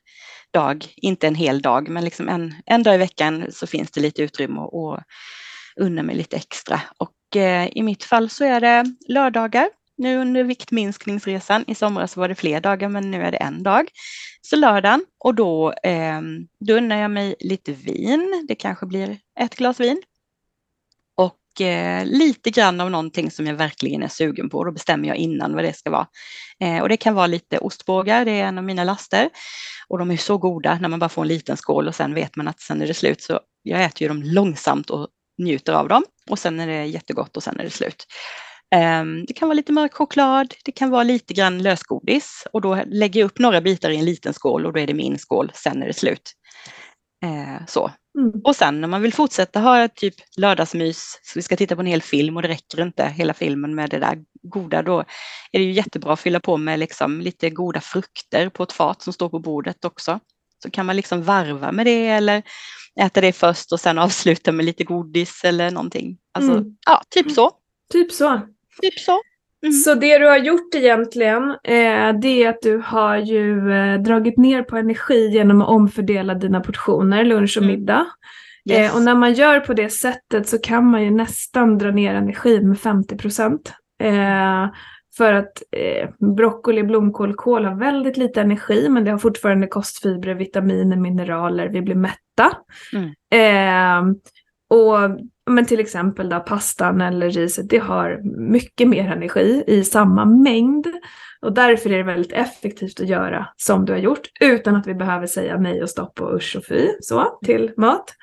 dag, 0.52 0.86
inte 0.96 1.26
en 1.26 1.34
hel 1.34 1.62
dag, 1.62 1.88
men 1.88 2.04
liksom 2.04 2.28
en, 2.28 2.54
en 2.66 2.82
dag 2.82 2.94
i 2.94 2.98
veckan 2.98 3.46
så 3.52 3.66
finns 3.66 3.90
det 3.90 4.00
lite 4.00 4.22
utrymme 4.22 4.60
och 4.60 4.98
unna 5.76 6.02
mig 6.02 6.16
lite 6.16 6.36
extra. 6.36 6.80
Och 6.98 7.36
eh, 7.36 7.68
i 7.72 7.82
mitt 7.82 8.04
fall 8.04 8.30
så 8.30 8.44
är 8.44 8.60
det 8.60 8.84
lördagar. 9.08 9.68
Nu 9.96 10.18
under 10.18 10.44
viktminskningsresan 10.44 11.64
i 11.66 11.74
somras 11.74 12.16
var 12.16 12.28
det 12.28 12.34
fler 12.34 12.60
dagar 12.60 12.88
men 12.88 13.10
nu 13.10 13.22
är 13.22 13.32
det 13.32 13.38
en 13.38 13.62
dag. 13.62 13.88
Så 14.42 14.56
lördagen 14.56 15.04
och 15.24 15.34
då, 15.34 15.72
eh, 15.72 16.20
då 16.60 16.74
unnar 16.74 16.96
jag 16.96 17.10
mig 17.10 17.34
lite 17.40 17.72
vin. 17.72 18.44
Det 18.48 18.54
kanske 18.54 18.86
blir 18.86 19.18
ett 19.40 19.54
glas 19.54 19.80
vin 19.80 20.02
eh, 21.60 22.04
lite 22.04 22.50
grann 22.50 22.80
av 22.80 22.90
någonting 22.90 23.30
som 23.30 23.46
jag 23.46 23.54
verkligen 23.54 24.02
är 24.02 24.08
sugen 24.08 24.50
på. 24.50 24.64
Då 24.64 24.72
bestämmer 24.72 25.08
jag 25.08 25.16
innan 25.16 25.54
vad 25.54 25.64
det 25.64 25.72
ska 25.72 25.90
vara. 25.90 26.06
Eh, 26.60 26.82
och 26.82 26.88
det 26.88 26.96
kan 26.96 27.14
vara 27.14 27.26
lite 27.26 27.58
ostbågar, 27.58 28.24
det 28.24 28.30
är 28.30 28.44
en 28.44 28.58
av 28.58 28.64
mina 28.64 28.84
laster. 28.84 29.30
Och 29.88 29.98
de 29.98 30.10
är 30.10 30.16
så 30.16 30.38
goda 30.38 30.78
när 30.80 30.88
man 30.88 30.98
bara 30.98 31.08
får 31.08 31.22
en 31.22 31.28
liten 31.28 31.56
skål 31.56 31.88
och 31.88 31.94
sen 31.94 32.14
vet 32.14 32.36
man 32.36 32.48
att 32.48 32.60
sen 32.60 32.82
är 32.82 32.86
det 32.86 32.94
slut. 32.94 33.22
Så 33.22 33.40
jag 33.62 33.84
äter 33.84 34.02
ju 34.02 34.08
dem 34.08 34.22
långsamt 34.22 34.90
och 34.90 35.08
njuter 35.38 35.72
av 35.72 35.88
dem. 35.88 36.04
Och 36.30 36.38
sen 36.38 36.60
är 36.60 36.66
det 36.66 36.84
jättegott 36.84 37.36
och 37.36 37.42
sen 37.42 37.60
är 37.60 37.64
det 37.64 37.70
slut. 37.70 38.06
Ehm, 38.74 39.24
det 39.26 39.32
kan 39.32 39.48
vara 39.48 39.56
lite 39.56 39.72
mörk 39.72 39.94
choklad, 39.94 40.54
det 40.64 40.72
kan 40.72 40.90
vara 40.90 41.02
lite 41.02 41.34
grann 41.34 41.62
lösgodis 41.62 42.46
och 42.52 42.60
då 42.60 42.82
lägger 42.86 43.20
jag 43.20 43.26
upp 43.26 43.38
några 43.38 43.60
bitar 43.60 43.90
i 43.90 43.96
en 43.96 44.04
liten 44.04 44.34
skål 44.34 44.66
och 44.66 44.72
då 44.72 44.80
är 44.80 44.86
det 44.86 44.94
min 44.94 45.18
skål, 45.18 45.50
sen 45.54 45.82
är 45.82 45.86
det 45.86 45.92
slut. 45.92 46.32
Eh, 47.24 47.66
så. 47.66 47.90
Mm. 48.18 48.40
Och 48.44 48.56
sen 48.56 48.80
när 48.80 48.88
man 48.88 49.02
vill 49.02 49.12
fortsätta 49.14 49.60
ha 49.60 49.88
typ 49.88 50.14
lördagsmys, 50.36 51.20
så 51.22 51.38
vi 51.38 51.42
ska 51.42 51.56
titta 51.56 51.74
på 51.74 51.80
en 51.80 51.86
hel 51.86 52.02
film 52.02 52.36
och 52.36 52.42
det 52.42 52.48
räcker 52.48 52.82
inte 52.82 53.04
hela 53.04 53.34
filmen 53.34 53.74
med 53.74 53.90
det 53.90 53.98
där 53.98 54.18
goda, 54.42 54.82
då 54.82 55.00
är 55.52 55.58
det 55.58 55.64
ju 55.64 55.72
jättebra 55.72 56.12
att 56.12 56.20
fylla 56.20 56.40
på 56.40 56.56
med 56.56 56.78
liksom 56.78 57.20
lite 57.20 57.50
goda 57.50 57.80
frukter 57.80 58.48
på 58.48 58.62
ett 58.62 58.72
fat 58.72 59.02
som 59.02 59.12
står 59.12 59.28
på 59.28 59.38
bordet 59.38 59.84
också. 59.84 60.20
Så 60.62 60.70
kan 60.70 60.86
man 60.86 60.96
liksom 60.96 61.22
varva 61.22 61.72
med 61.72 61.86
det 61.86 62.06
eller 62.06 62.42
äta 63.00 63.20
det 63.20 63.32
först 63.32 63.72
och 63.72 63.80
sen 63.80 63.98
avsluta 63.98 64.52
med 64.52 64.64
lite 64.64 64.84
godis 64.84 65.44
eller 65.44 65.70
någonting. 65.70 66.18
Alltså, 66.32 66.52
mm. 66.52 66.76
ja, 66.86 67.02
typ 67.10 67.30
så. 67.30 67.50
Typ 67.92 68.12
så. 68.12 68.40
Typ 68.82 68.98
så. 68.98 69.20
Mm. 69.62 69.72
Så 69.72 69.94
det 69.94 70.18
du 70.18 70.26
har 70.26 70.38
gjort 70.38 70.74
egentligen, 70.74 71.50
eh, 71.50 72.20
det 72.20 72.44
är 72.44 72.48
att 72.48 72.62
du 72.62 72.82
har 72.84 73.16
ju 73.16 73.72
eh, 73.72 74.00
dragit 74.00 74.36
ner 74.36 74.62
på 74.62 74.76
energi 74.76 75.28
genom 75.28 75.62
att 75.62 75.68
omfördela 75.68 76.34
dina 76.34 76.60
portioner, 76.60 77.24
lunch 77.24 77.56
och 77.56 77.62
mm. 77.62 77.76
middag. 77.76 78.06
Eh, 78.70 78.80
yes. 78.80 78.94
och 78.94 79.02
när 79.02 79.14
man 79.14 79.32
gör 79.32 79.60
på 79.60 79.74
det 79.74 79.88
sättet 79.88 80.48
så 80.48 80.58
kan 80.58 80.86
man 80.86 81.04
ju 81.04 81.10
nästan 81.10 81.78
dra 81.78 81.90
ner 81.90 82.14
energin 82.14 82.68
med 82.68 82.80
50 82.80 83.16
procent. 83.16 83.72
Eh, 84.02 84.66
för 85.16 85.32
att 85.32 85.62
eh, 85.76 86.08
broccoli, 86.36 86.82
blomkål, 86.82 87.34
kål 87.34 87.64
har 87.64 87.74
väldigt 87.74 88.16
lite 88.16 88.40
energi 88.40 88.88
men 88.88 89.04
det 89.04 89.10
har 89.10 89.18
fortfarande 89.18 89.66
kostfibrer, 89.66 90.34
vitaminer, 90.34 90.96
mineraler, 90.96 91.68
vi 91.68 91.82
blir 91.82 91.94
mätta. 91.94 92.56
Mm. 92.92 93.10
Eh, 93.32 94.14
och 94.70 94.98
men 95.50 95.66
till 95.66 95.80
exempel 95.80 96.28
då 96.28 96.40
pastan 96.40 97.00
eller 97.00 97.30
riset, 97.30 97.68
det 97.68 97.78
har 97.78 98.20
mycket 98.50 98.88
mer 98.88 99.04
energi 99.04 99.64
i 99.66 99.84
samma 99.84 100.24
mängd. 100.24 100.86
Och 101.42 101.52
därför 101.52 101.90
är 101.90 101.96
det 101.96 102.02
väldigt 102.02 102.32
effektivt 102.32 103.00
att 103.00 103.08
göra 103.08 103.48
som 103.56 103.84
du 103.84 103.92
har 103.92 104.00
gjort 104.00 104.28
utan 104.40 104.76
att 104.76 104.86
vi 104.86 104.94
behöver 104.94 105.26
säga 105.26 105.58
nej 105.58 105.82
och 105.82 105.90
stopp 105.90 106.20
och 106.20 106.34
usch 106.34 106.56
och 106.56 106.64
fy 106.68 106.88
så, 107.00 107.38
till 107.44 107.72
mat. 107.76 108.14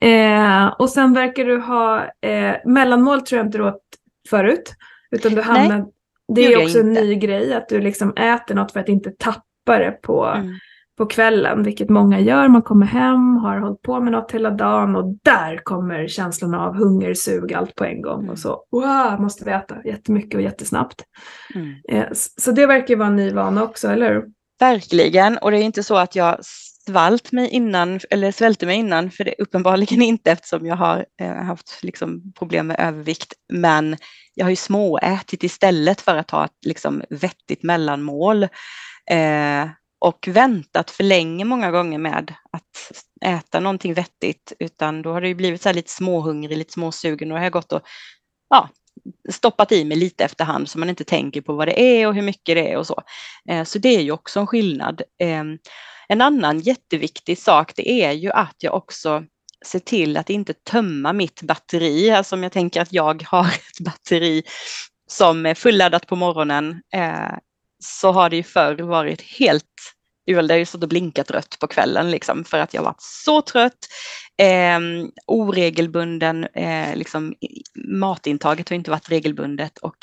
Eh, 0.00 0.66
och 0.66 0.90
sen 0.90 1.12
verkar 1.12 1.44
du 1.44 1.60
ha, 1.60 2.04
eh, 2.04 2.56
mellanmål 2.64 3.20
tror 3.20 3.38
jag 3.38 3.46
inte 3.46 3.58
du 3.58 3.64
åt 3.64 3.82
förut. 4.30 4.74
Utan 5.10 5.34
du 5.34 5.42
hamnar, 5.42 5.86
det 6.34 6.52
är 6.52 6.64
också 6.64 6.80
en 6.80 6.92
ny 6.92 7.14
grej 7.14 7.54
att 7.54 7.68
du 7.68 7.80
liksom 7.80 8.16
äter 8.16 8.54
något 8.54 8.72
för 8.72 8.80
att 8.80 8.88
inte 8.88 9.10
tappa 9.10 9.78
det 9.78 9.90
på 10.02 10.24
mm 10.24 10.54
på 10.98 11.06
kvällen, 11.06 11.62
vilket 11.62 11.88
många 11.88 12.20
gör. 12.20 12.48
Man 12.48 12.62
kommer 12.62 12.86
hem, 12.86 13.36
har 13.36 13.58
hållit 13.58 13.82
på 13.82 14.00
med 14.00 14.12
något 14.12 14.32
hela 14.32 14.50
dagen 14.50 14.96
och 14.96 15.04
där 15.22 15.56
kommer 15.64 16.08
känslan 16.08 16.54
av 16.54 16.74
hunger, 16.74 17.14
sug, 17.14 17.52
allt 17.52 17.74
på 17.74 17.84
en 17.84 18.02
gång. 18.02 18.18
Mm. 18.18 18.30
Och 18.30 18.38
så, 18.38 18.64
wow, 18.70 19.20
måste 19.20 19.44
vi 19.44 19.50
äta 19.50 19.76
jättemycket 19.84 20.34
och 20.34 20.42
jättesnabbt. 20.42 21.04
Mm. 21.54 21.74
Eh, 21.88 22.08
så 22.38 22.52
det 22.52 22.66
verkar 22.66 22.96
vara 22.96 23.08
en 23.08 23.16
ny 23.16 23.30
vana 23.30 23.62
också, 23.62 23.88
eller 23.88 24.12
hur? 24.12 24.24
Verkligen, 24.60 25.38
och 25.38 25.50
det 25.50 25.58
är 25.58 25.62
inte 25.62 25.82
så 25.82 25.96
att 25.96 26.16
jag 26.16 26.38
svalt 26.86 27.32
mig 27.32 27.48
innan, 27.48 28.00
eller 28.10 28.32
svälte 28.32 28.66
mig 28.66 28.76
innan, 28.76 29.10
för 29.10 29.24
det 29.24 29.30
är 29.30 29.42
uppenbarligen 29.42 30.02
inte 30.02 30.30
eftersom 30.30 30.66
jag 30.66 30.76
har 30.76 31.06
eh, 31.20 31.34
haft 31.34 31.78
liksom, 31.82 32.32
problem 32.38 32.66
med 32.66 32.76
övervikt. 32.80 33.32
Men 33.52 33.96
jag 34.34 34.44
har 34.44 34.50
ju 34.50 34.56
småätit 34.56 35.44
istället 35.44 36.00
för 36.00 36.16
att 36.16 36.30
ha 36.30 36.44
ett 36.44 36.66
liksom, 36.66 37.02
vettigt 37.10 37.62
mellanmål. 37.62 38.42
Eh, 39.10 39.68
och 39.98 40.28
väntat 40.28 40.90
för 40.90 41.04
länge 41.04 41.44
många 41.44 41.70
gånger 41.70 41.98
med 41.98 42.34
att 42.52 42.92
äta 43.24 43.60
någonting 43.60 43.94
vettigt 43.94 44.52
utan 44.58 45.02
då 45.02 45.12
har 45.12 45.20
det 45.20 45.28
ju 45.28 45.34
blivit 45.34 45.62
så 45.62 45.72
lite 45.72 45.90
småhungrig, 45.90 46.58
lite 46.58 46.72
småsugen 46.72 47.30
och 47.30 47.34
då 47.34 47.38
har 47.38 47.44
jag 47.44 47.52
gått 47.52 47.72
och 47.72 47.82
ja, 48.48 48.68
stoppat 49.30 49.72
i 49.72 49.84
mig 49.84 49.96
lite 49.96 50.24
efterhand 50.24 50.68
så 50.68 50.78
man 50.78 50.88
inte 50.88 51.04
tänker 51.04 51.40
på 51.40 51.52
vad 51.52 51.68
det 51.68 51.80
är 51.80 52.06
och 52.06 52.14
hur 52.14 52.22
mycket 52.22 52.56
det 52.56 52.72
är 52.72 52.76
och 52.76 52.86
så. 52.86 53.02
Eh, 53.48 53.64
så 53.64 53.78
det 53.78 53.96
är 53.96 54.00
ju 54.00 54.12
också 54.12 54.40
en 54.40 54.46
skillnad. 54.46 55.02
Eh, 55.20 55.44
en 56.08 56.20
annan 56.20 56.60
jätteviktig 56.60 57.38
sak 57.38 57.72
det 57.76 57.90
är 57.90 58.12
ju 58.12 58.30
att 58.30 58.56
jag 58.58 58.74
också 58.74 59.24
ser 59.66 59.78
till 59.78 60.16
att 60.16 60.30
inte 60.30 60.54
tömma 60.54 61.12
mitt 61.12 61.42
batteri. 61.42 62.10
Alltså 62.10 62.36
om 62.36 62.42
jag 62.42 62.52
tänker 62.52 62.82
att 62.82 62.92
jag 62.92 63.22
har 63.22 63.46
ett 63.46 63.80
batteri 63.80 64.42
som 65.10 65.46
är 65.46 65.54
fulladdat 65.54 66.06
på 66.06 66.16
morgonen 66.16 66.82
eh, 66.94 67.32
så 67.78 68.12
har 68.12 68.30
det 68.30 68.36
ju 68.36 68.42
förr 68.42 68.74
varit 68.74 69.22
helt 69.22 69.64
det 70.34 70.54
har 70.54 70.58
ju 70.58 70.64
stått 70.64 70.82
och 70.82 70.88
blinkat 70.88 71.30
rött 71.30 71.56
på 71.60 71.66
kvällen 71.66 72.10
liksom 72.10 72.44
för 72.44 72.58
att 72.58 72.74
jag 72.74 72.82
varit 72.82 73.02
så 73.02 73.42
trött. 73.42 73.88
Eh, 74.42 74.78
oregelbunden, 75.26 76.44
eh, 76.44 76.96
liksom, 76.96 77.34
matintaget 77.74 78.68
har 78.68 78.76
inte 78.76 78.90
varit 78.90 79.10
regelbundet 79.10 79.78
och 79.78 79.96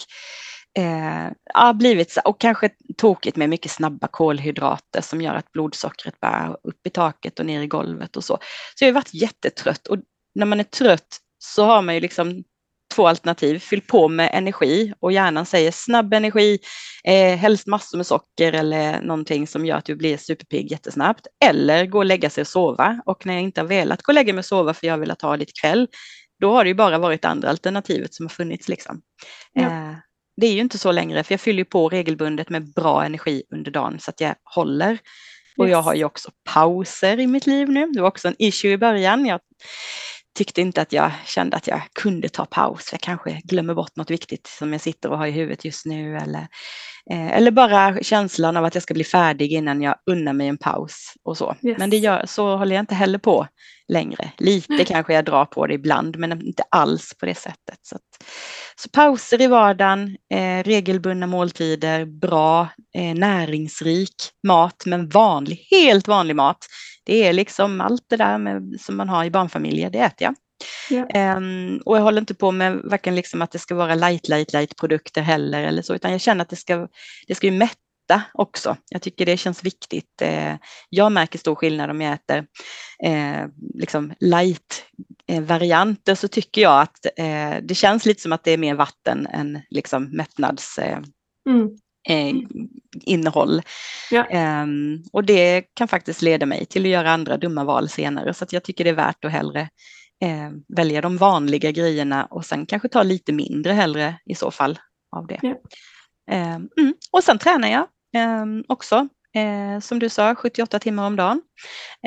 eh, 0.78 1.32
ja, 1.54 1.74
blivit 1.74 2.18
och 2.26 2.40
kanske 2.40 2.70
tokigt 2.98 3.38
med 3.38 3.50
mycket 3.50 3.72
snabba 3.72 4.08
kolhydrater 4.08 5.02
som 5.02 5.22
gör 5.22 5.36
att 5.36 5.52
blodsockret 5.52 6.20
bara 6.20 6.58
upp 6.64 6.88
i 6.88 6.90
taket 6.90 7.40
och 7.40 7.46
ner 7.46 7.62
i 7.62 7.68
golvet 7.68 8.18
och 8.18 8.24
så. 8.24 8.38
Så 8.76 8.86
jag 8.86 8.90
har 8.90 8.94
varit 8.94 9.14
jättetrött 9.14 9.88
och 9.88 9.98
när 10.36 10.46
man 10.46 10.60
är 10.60 10.64
trött 10.64 11.18
så 11.38 11.66
har 11.66 11.82
man 11.82 11.96
ju 11.96 12.02
liksom 12.02 12.44
två 12.96 13.08
alternativ. 13.08 13.60
Fyll 13.60 13.82
på 13.82 14.08
med 14.08 14.30
energi 14.34 14.94
och 15.00 15.12
hjärnan 15.12 15.46
säger 15.46 15.72
snabb 15.72 16.14
energi, 16.14 16.60
eh, 17.04 17.38
helst 17.38 17.68
massor 17.68 17.98
med 17.98 18.08
socker 18.08 18.54
eller 18.54 19.02
någonting 19.02 19.48
som 19.48 19.66
gör 19.66 19.78
att 19.78 19.86
du 19.86 19.96
blir 19.96 20.18
superpigg 20.18 20.72
jättesnabbt. 20.72 21.28
Eller 21.46 21.86
gå 21.86 21.98
och 21.98 22.06
lägga 22.06 22.30
sig 22.30 22.42
och 22.42 22.48
sova. 22.48 23.02
Och 23.06 23.26
när 23.26 23.34
jag 23.34 23.44
inte 23.44 23.62
har 23.62 23.68
velat 23.68 24.02
gå 24.02 24.10
och 24.10 24.16
lägga 24.16 24.34
mig 24.34 24.40
och 24.40 24.46
sova 24.46 24.74
för 24.74 24.88
jag 24.88 24.98
vill 24.98 25.14
ha 25.22 25.36
lite 25.36 25.54
kväll, 25.62 25.88
då 26.42 26.54
har 26.54 26.64
det 26.64 26.68
ju 26.68 26.74
bara 26.74 26.98
varit 26.98 27.26
andra 27.26 27.50
alternativet 27.50 28.14
som 28.14 28.26
har 28.26 28.30
funnits. 28.30 28.68
Liksom. 28.68 29.02
Ja. 29.54 29.62
Eh, 29.62 29.96
det 30.38 30.48
är 30.48 30.54
ju 30.54 30.60
inte 30.60 30.78
så 30.78 30.92
längre, 30.92 31.24
för 31.24 31.34
jag 31.34 31.42
fyller 31.42 31.64
på 31.64 31.90
regelbundet 31.90 32.50
med 32.50 32.74
bra 32.74 33.06
energi 33.06 33.44
under 33.54 33.72
dagen 33.72 34.00
så 34.00 34.10
att 34.10 34.22
jag 34.22 34.36
håller. 34.56 34.98
Och 35.58 35.70
jag 35.70 35.82
har 35.82 35.94
ju 35.96 36.04
också 36.04 36.32
pauser 36.54 37.20
i 37.20 37.28
mitt 37.28 37.48
liv 37.48 37.70
nu. 37.70 37.92
Det 37.92 38.02
var 38.02 38.08
också 38.08 38.28
en 38.28 38.36
issue 38.40 38.72
i 38.72 38.78
början. 38.78 39.26
Jag 39.26 39.40
tyckte 40.36 40.62
inte 40.62 40.82
att 40.82 40.94
jag 40.94 41.12
kände 41.26 41.58
att 41.58 41.68
jag 41.68 41.82
kunde 41.94 42.30
ta 42.30 42.46
paus. 42.46 42.90
Jag 42.92 43.02
kanske 43.02 43.42
glömmer 43.44 43.74
bort 43.74 43.96
något 43.96 44.10
viktigt 44.10 44.48
som 44.48 44.72
jag 44.72 44.82
sitter 44.82 45.12
och 45.12 45.18
har 45.18 45.28
i 45.28 45.32
huvudet 45.32 45.66
just 45.66 45.86
nu. 45.86 46.18
Eller, 46.18 46.48
eh, 47.12 47.32
eller 47.32 47.52
bara 47.52 48.04
känslan 48.04 48.58
av 48.58 48.66
att 48.66 48.74
jag 48.74 48.84
ska 48.84 48.94
bli 48.94 49.04
färdig 49.04 49.54
innan 49.54 49.82
jag 49.82 49.96
unnar 50.06 50.34
mig 50.34 50.48
en 50.48 50.58
paus 50.58 51.14
och 51.24 51.38
så. 51.38 51.56
Yes. 51.64 51.78
Men 51.78 51.90
det 51.90 51.98
gör, 51.98 52.26
så 52.26 52.58
håller 52.58 52.76
jag 52.76 52.84
inte 52.84 52.96
heller 52.96 53.20
på 53.20 53.48
längre. 53.88 54.32
Lite 54.38 54.74
mm. 54.74 54.86
kanske 54.86 55.14
jag 55.14 55.26
drar 55.26 55.46
på 55.46 55.68
det 55.68 55.74
ibland, 55.74 56.18
men 56.18 56.46
inte 56.46 56.64
alls 56.70 57.14
på 57.20 57.26
det 57.26 57.36
sättet. 57.36 57.80
Så, 57.82 57.96
att, 57.96 58.30
så 58.76 58.90
pauser 58.90 59.42
i 59.42 59.48
vardagen, 59.48 60.18
eh, 60.34 60.64
regelbundna 60.64 61.28
måltider, 61.28 62.06
bra, 62.06 62.68
eh, 62.96 63.16
näringsrik 63.16 64.16
mat, 64.48 64.84
men 64.86 65.10
vanlig, 65.10 65.68
helt 65.72 66.08
vanlig 66.08 66.36
mat 66.36 66.66
det 67.06 67.28
är 67.28 67.34
liksom 67.34 67.82
allt 67.82 68.06
det 68.10 68.18
där 68.18 68.38
med, 68.38 68.78
som 68.82 68.98
man 68.98 69.10
har 69.10 69.26
i 69.26 69.32
barnfamiljer, 69.32 69.90
det 69.90 70.00
äter 70.00 70.26
jag. 70.28 70.36
Yeah. 70.90 71.38
Um, 71.38 71.82
och 71.86 71.98
jag 71.98 72.02
håller 72.02 72.22
inte 72.22 72.34
på 72.34 72.52
med 72.52 72.82
varken 72.84 73.16
liksom 73.16 73.42
att 73.42 73.52
det 73.52 73.60
ska 73.60 73.76
vara 73.76 73.96
light, 73.96 74.28
light, 74.28 74.54
light 74.54 74.76
produkter 74.76 75.22
heller 75.22 75.64
eller 75.64 75.82
så, 75.82 75.96
utan 75.96 76.12
jag 76.12 76.22
känner 76.22 76.42
att 76.42 76.50
det 76.50 76.56
ska, 76.56 76.88
det 77.28 77.36
ska 77.36 77.48
ju 77.48 77.54
mätta 77.54 78.22
också. 78.34 78.78
Jag 78.90 79.02
tycker 79.02 79.26
det 79.26 79.38
känns 79.38 79.64
viktigt. 79.64 80.22
Uh, 80.22 80.56
jag 80.90 81.12
märker 81.12 81.40
stor 81.40 81.56
skillnad 81.56 81.90
om 81.90 82.02
jag 82.02 82.14
äter 82.14 82.38
uh, 83.08 83.48
liksom 83.74 84.14
light-varianter 84.20 86.16
så 86.16 86.28
tycker 86.28 86.62
jag 86.62 86.82
att 86.82 87.06
uh, 87.20 87.58
det 87.64 87.76
känns 87.76 88.06
lite 88.06 88.22
som 88.22 88.32
att 88.32 88.44
det 88.44 88.52
är 88.52 88.58
mer 88.58 88.76
vatten 88.76 89.28
än 89.28 89.62
liksom 89.70 90.04
mättnads... 90.04 90.80
Mm 91.50 91.78
eh, 92.10 92.36
innehåll. 93.02 93.62
Ja. 94.12 94.26
Eh, 94.30 94.66
och 95.12 95.24
det 95.24 95.62
kan 95.74 95.88
faktiskt 95.88 96.22
leda 96.22 96.46
mig 96.46 96.66
till 96.66 96.82
att 96.82 96.90
göra 96.90 97.12
andra 97.12 97.38
dumma 97.38 97.64
val 97.64 97.90
senare 97.90 98.34
så 98.34 98.44
att 98.44 98.54
jag 98.54 98.64
tycker 98.64 98.84
det 98.84 98.90
är 98.90 98.94
värt 98.94 99.26
att 99.26 99.32
hellre 99.32 99.62
eh, 100.22 100.52
välja 100.76 101.02
de 101.02 101.18
vanliga 101.18 101.72
grejerna 101.72 102.26
och 102.26 102.46
sen 102.46 102.66
kanske 102.66 102.90
ta 102.90 103.04
lite 103.04 103.34
mindre 103.34 103.74
hellre 103.74 104.16
i 104.26 104.36
så 104.36 104.52
fall 104.52 104.80
av 105.16 105.28
det. 105.28 105.40
Ja. 105.42 105.56
Mm. 106.32 106.94
Och 107.12 107.24
sen 107.24 107.40
tränar 107.40 107.68
jag 107.68 107.88
ehm, 108.16 108.64
också 108.68 109.08
Eh, 109.36 109.80
som 109.80 110.00
du 110.00 110.10
sa, 110.10 110.36
78 110.36 110.80
timmar 110.80 111.08
om 111.08 111.16
dagen. 111.16 111.42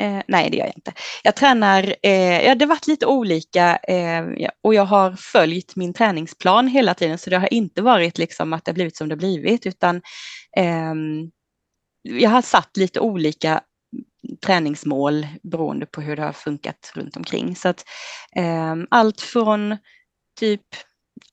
Eh, 0.01 0.21
nej, 0.27 0.49
det 0.49 0.57
gör 0.57 0.65
jag 0.65 0.75
inte. 0.75 0.93
Jag 1.23 1.35
tränar, 1.35 1.95
eh, 2.03 2.45
ja, 2.45 2.55
det 2.55 2.65
har 2.65 2.69
varit 2.69 2.87
lite 2.87 3.05
olika 3.05 3.77
eh, 3.77 4.25
och 4.63 4.73
jag 4.73 4.85
har 4.85 5.11
följt 5.11 5.75
min 5.75 5.93
träningsplan 5.93 6.67
hela 6.67 6.93
tiden 6.93 7.17
så 7.17 7.29
det 7.29 7.37
har 7.37 7.53
inte 7.53 7.81
varit 7.81 8.17
liksom 8.17 8.53
att 8.53 8.65
det 8.65 8.71
har 8.71 8.73
blivit 8.73 8.97
som 8.97 9.09
det 9.09 9.15
har 9.15 9.19
blivit 9.19 9.65
utan 9.65 10.01
ehm, 10.57 11.31
jag 12.01 12.29
har 12.29 12.41
satt 12.41 12.77
lite 12.77 12.99
olika 12.99 13.61
träningsmål 14.45 15.27
beroende 15.43 15.85
på 15.85 16.01
hur 16.01 16.15
det 16.15 16.21
har 16.23 16.33
funkat 16.33 16.91
runt 16.95 17.17
omkring. 17.17 17.55
Så 17.55 17.69
att, 17.69 17.85
ehm, 18.35 18.87
allt 18.89 19.21
från 19.21 19.77
typ 20.39 20.65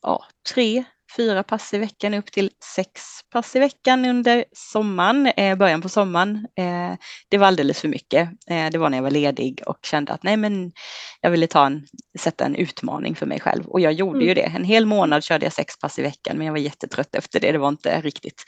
ja, 0.02 0.24
tre, 0.54 0.84
fyra 1.16 1.42
pass 1.42 1.74
i 1.74 1.78
veckan 1.78 2.14
upp 2.14 2.32
till 2.32 2.50
sex 2.76 3.02
pass 3.32 3.56
i 3.56 3.58
veckan 3.58 4.04
under 4.04 4.44
sommaren, 4.52 5.26
eh, 5.26 5.56
början 5.56 5.82
på 5.82 5.88
sommaren. 5.88 6.46
Eh, 6.58 6.94
det 7.28 7.38
var 7.38 7.46
alldeles 7.46 7.80
för 7.80 7.88
mycket. 7.88 8.28
Eh, 8.50 8.70
det 8.70 8.78
var 8.78 8.90
när 8.90 8.98
jag 8.98 9.02
var 9.02 9.10
ledig 9.10 9.62
och 9.66 9.78
kände 9.82 10.12
att 10.12 10.22
nej 10.22 10.36
men 10.36 10.72
jag 11.20 11.30
ville 11.30 11.46
ta 11.46 11.66
en, 11.66 11.86
sätta 12.18 12.44
en 12.44 12.54
utmaning 12.54 13.14
för 13.14 13.26
mig 13.26 13.40
själv 13.40 13.66
och 13.66 13.80
jag 13.80 13.92
gjorde 13.92 14.18
mm. 14.18 14.28
ju 14.28 14.34
det. 14.34 14.52
En 14.56 14.64
hel 14.64 14.86
månad 14.86 15.24
körde 15.24 15.46
jag 15.46 15.52
sex 15.52 15.78
pass 15.78 15.98
i 15.98 16.02
veckan 16.02 16.36
men 16.36 16.46
jag 16.46 16.52
var 16.52 16.58
jättetrött 16.58 17.14
efter 17.14 17.40
det. 17.40 17.52
Det 17.52 17.58
var 17.58 17.68
inte 17.68 18.00
riktigt 18.00 18.44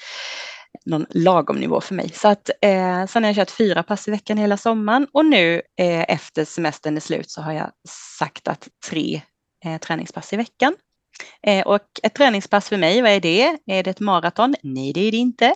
någon 0.85 1.07
lagom 1.11 1.57
nivå 1.57 1.81
för 1.81 1.95
mig. 1.95 2.09
Så 2.15 2.29
att 2.29 2.51
eh, 2.63 3.07
sen 3.07 3.25
har 3.25 3.29
jag 3.31 3.37
kört 3.37 3.51
fyra 3.51 3.83
pass 3.83 4.09
i 4.09 4.11
veckan 4.11 4.39
hela 4.39 4.57
sommaren 4.57 5.07
och 5.13 5.27
nu 5.27 5.63
eh, 5.81 6.05
efter 6.09 6.45
semestern 6.45 6.97
är 6.97 7.01
slut 7.01 7.31
så 7.31 7.43
har 7.43 7.53
jag 7.53 7.71
sagt 8.19 8.49
att 8.49 8.69
tre 8.89 9.23
eh, 9.65 9.79
träningspass 9.79 10.33
i 10.33 10.37
veckan. 10.37 10.75
Eh, 11.47 11.67
och 11.67 11.81
ett 12.03 12.15
träningspass 12.15 12.69
för 12.69 12.77
mig, 12.77 13.03
vad 13.03 13.11
är 13.11 13.21
det? 13.21 13.59
Är 13.67 13.83
det 13.83 13.91
ett 13.91 14.01
maraton? 14.01 14.55
Nej, 14.63 14.93
det 14.93 15.01
är 15.01 15.11
det 15.11 15.17
inte. 15.17 15.55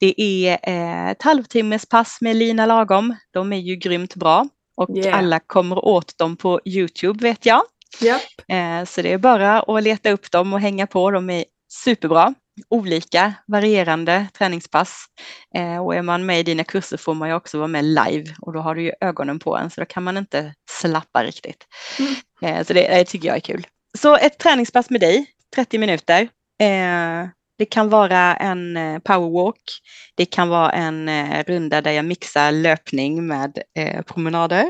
Det 0.00 0.20
är 0.20 0.58
eh, 0.62 1.10
ett 1.10 1.22
halvtimmespass 1.22 2.18
med 2.20 2.36
Lina 2.36 2.66
Lagom. 2.66 3.16
De 3.32 3.52
är 3.52 3.56
ju 3.56 3.76
grymt 3.76 4.14
bra 4.14 4.46
och 4.76 4.96
yeah. 4.96 5.18
alla 5.18 5.40
kommer 5.40 5.84
åt 5.84 6.18
dem 6.18 6.36
på 6.36 6.60
Youtube 6.64 7.22
vet 7.22 7.46
jag. 7.46 7.62
Yep. 8.02 8.22
Eh, 8.48 8.84
så 8.84 9.02
det 9.02 9.12
är 9.12 9.18
bara 9.18 9.60
att 9.60 9.82
leta 9.82 10.10
upp 10.10 10.30
dem 10.30 10.52
och 10.52 10.60
hänga 10.60 10.86
på. 10.86 11.10
De 11.10 11.30
är 11.30 11.44
superbra. 11.84 12.34
Olika 12.68 13.34
varierande 13.46 14.26
träningspass. 14.38 15.04
Och 15.84 15.94
är 15.94 16.02
man 16.02 16.26
med 16.26 16.40
i 16.40 16.42
dina 16.42 16.64
kurser 16.64 16.96
får 16.96 17.14
man 17.14 17.28
ju 17.28 17.34
också 17.34 17.58
vara 17.58 17.68
med 17.68 17.84
live 17.84 18.34
och 18.40 18.52
då 18.52 18.60
har 18.60 18.74
du 18.74 18.82
ju 18.82 18.92
ögonen 19.00 19.38
på 19.38 19.56
en 19.56 19.70
så 19.70 19.80
då 19.80 19.84
kan 19.84 20.02
man 20.02 20.16
inte 20.16 20.54
slappa 20.70 21.24
riktigt. 21.24 21.66
Mm. 22.42 22.64
Så 22.64 22.72
det, 22.72 22.88
det 22.88 23.04
tycker 23.04 23.28
jag 23.28 23.36
är 23.36 23.40
kul. 23.40 23.66
Så 23.98 24.16
ett 24.16 24.38
träningspass 24.38 24.90
med 24.90 25.00
dig, 25.00 25.26
30 25.54 25.78
minuter. 25.78 26.22
Eh, 26.60 27.28
det 27.58 27.64
kan 27.70 27.88
vara 27.88 28.36
en 28.36 28.76
eh, 28.76 28.98
powerwalk. 28.98 29.62
Det 30.14 30.24
kan 30.24 30.48
vara 30.48 30.70
en 30.70 31.08
eh, 31.08 31.44
runda 31.46 31.80
där 31.80 31.90
jag 31.90 32.04
mixar 32.04 32.52
löpning 32.52 33.26
med 33.26 33.58
eh, 33.78 34.02
promenader. 34.02 34.64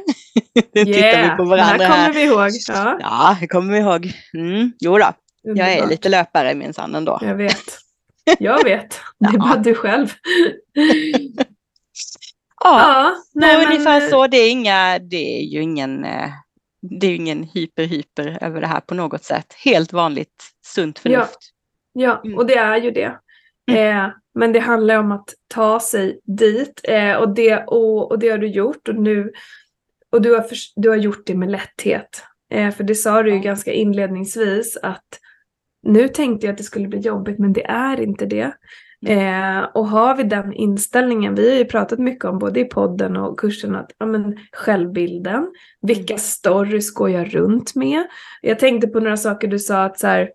nu 0.74 0.80
yeah. 0.80 0.86
tittar 0.86 1.22
vi 1.22 1.36
på 1.36 1.44
varandra. 1.44 1.78
Det 1.78 1.84
här 1.84 2.06
kommer 2.06 2.20
vi 2.20 2.24
ihåg. 2.24 2.50
Ja, 2.68 2.98
ja 3.00 3.36
det 3.40 3.46
kommer 3.46 3.72
vi 3.72 3.78
ihåg. 3.78 4.12
Mm, 4.34 4.72
jo 4.80 4.98
då, 4.98 5.12
jag 5.42 5.72
är 5.72 5.86
lite 5.86 6.08
löpare 6.08 6.54
minsann 6.54 6.94
ändå. 6.94 7.18
Jag 7.22 7.34
vet. 7.34 7.78
Jag 8.38 8.64
vet. 8.64 9.00
Det 9.18 9.26
är 9.26 9.32
ja. 9.32 9.38
bara 9.38 9.56
du 9.56 9.74
själv. 9.74 10.12
ja, 12.64 12.80
ja 12.80 13.14
nej, 13.34 13.66
ungefär 13.66 14.00
men... 14.00 14.10
så. 14.10 14.26
Det 14.26 14.36
är, 14.36 14.50
inga, 14.50 14.98
det 14.98 15.40
är 15.40 15.42
ju 15.42 15.62
ingen 15.62 16.04
eh, 16.04 16.30
det 16.80 17.06
är 17.06 17.10
ju 17.10 17.16
ingen 17.16 17.44
hyper-hyper 17.44 18.38
över 18.40 18.60
det 18.60 18.66
här 18.66 18.80
på 18.80 18.94
något 18.94 19.24
sätt. 19.24 19.54
Helt 19.64 19.92
vanligt 19.92 20.44
sunt 20.64 20.98
förnuft. 20.98 21.38
Ja, 21.92 22.22
ja 22.24 22.36
och 22.36 22.46
det 22.46 22.56
är 22.56 22.76
ju 22.76 22.90
det. 22.90 23.18
Mm. 23.70 23.96
Eh, 23.96 24.10
men 24.34 24.52
det 24.52 24.60
handlar 24.60 24.98
om 24.98 25.12
att 25.12 25.34
ta 25.48 25.80
sig 25.80 26.20
dit 26.24 26.80
eh, 26.84 27.14
och, 27.14 27.34
det, 27.34 27.64
och, 27.66 28.10
och 28.10 28.18
det 28.18 28.28
har 28.28 28.38
du 28.38 28.48
gjort 28.48 28.88
och 28.88 28.94
nu 28.94 29.32
och 30.10 30.22
du 30.22 30.34
har, 30.34 30.42
för, 30.42 30.56
du 30.76 30.88
har 30.88 30.96
gjort 30.96 31.26
det 31.26 31.34
med 31.34 31.50
lätthet. 31.50 32.22
Eh, 32.50 32.70
för 32.70 32.84
det 32.84 32.94
sa 32.94 33.22
du 33.22 33.32
ju 33.32 33.38
ganska 33.38 33.72
inledningsvis 33.72 34.76
att 34.82 35.06
nu 35.82 36.08
tänkte 36.08 36.46
jag 36.46 36.52
att 36.52 36.58
det 36.58 36.64
skulle 36.64 36.88
bli 36.88 36.98
jobbigt 36.98 37.38
men 37.38 37.52
det 37.52 37.64
är 37.64 38.00
inte 38.00 38.26
det. 38.26 38.52
Eh, 39.06 39.62
och 39.74 39.88
har 39.88 40.14
vi 40.14 40.22
den 40.22 40.52
inställningen, 40.52 41.34
vi 41.34 41.50
har 41.50 41.58
ju 41.58 41.64
pratat 41.64 41.98
mycket 41.98 42.24
om 42.24 42.38
både 42.38 42.60
i 42.60 42.64
podden 42.64 43.16
och 43.16 43.38
kursen 43.38 43.76
att 43.76 43.90
ja, 43.98 44.06
men, 44.06 44.38
självbilden, 44.52 45.52
vilka 45.80 46.14
mm. 46.14 46.18
stories 46.18 46.94
går 46.94 47.10
jag 47.10 47.34
runt 47.34 47.74
med? 47.74 48.06
Jag 48.42 48.58
tänkte 48.58 48.88
på 48.88 49.00
några 49.00 49.16
saker 49.16 49.48
du 49.48 49.58
sa 49.58 49.84
att 49.84 49.98
så 49.98 50.06
här, 50.06 50.30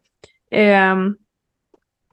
eh, 0.52 0.96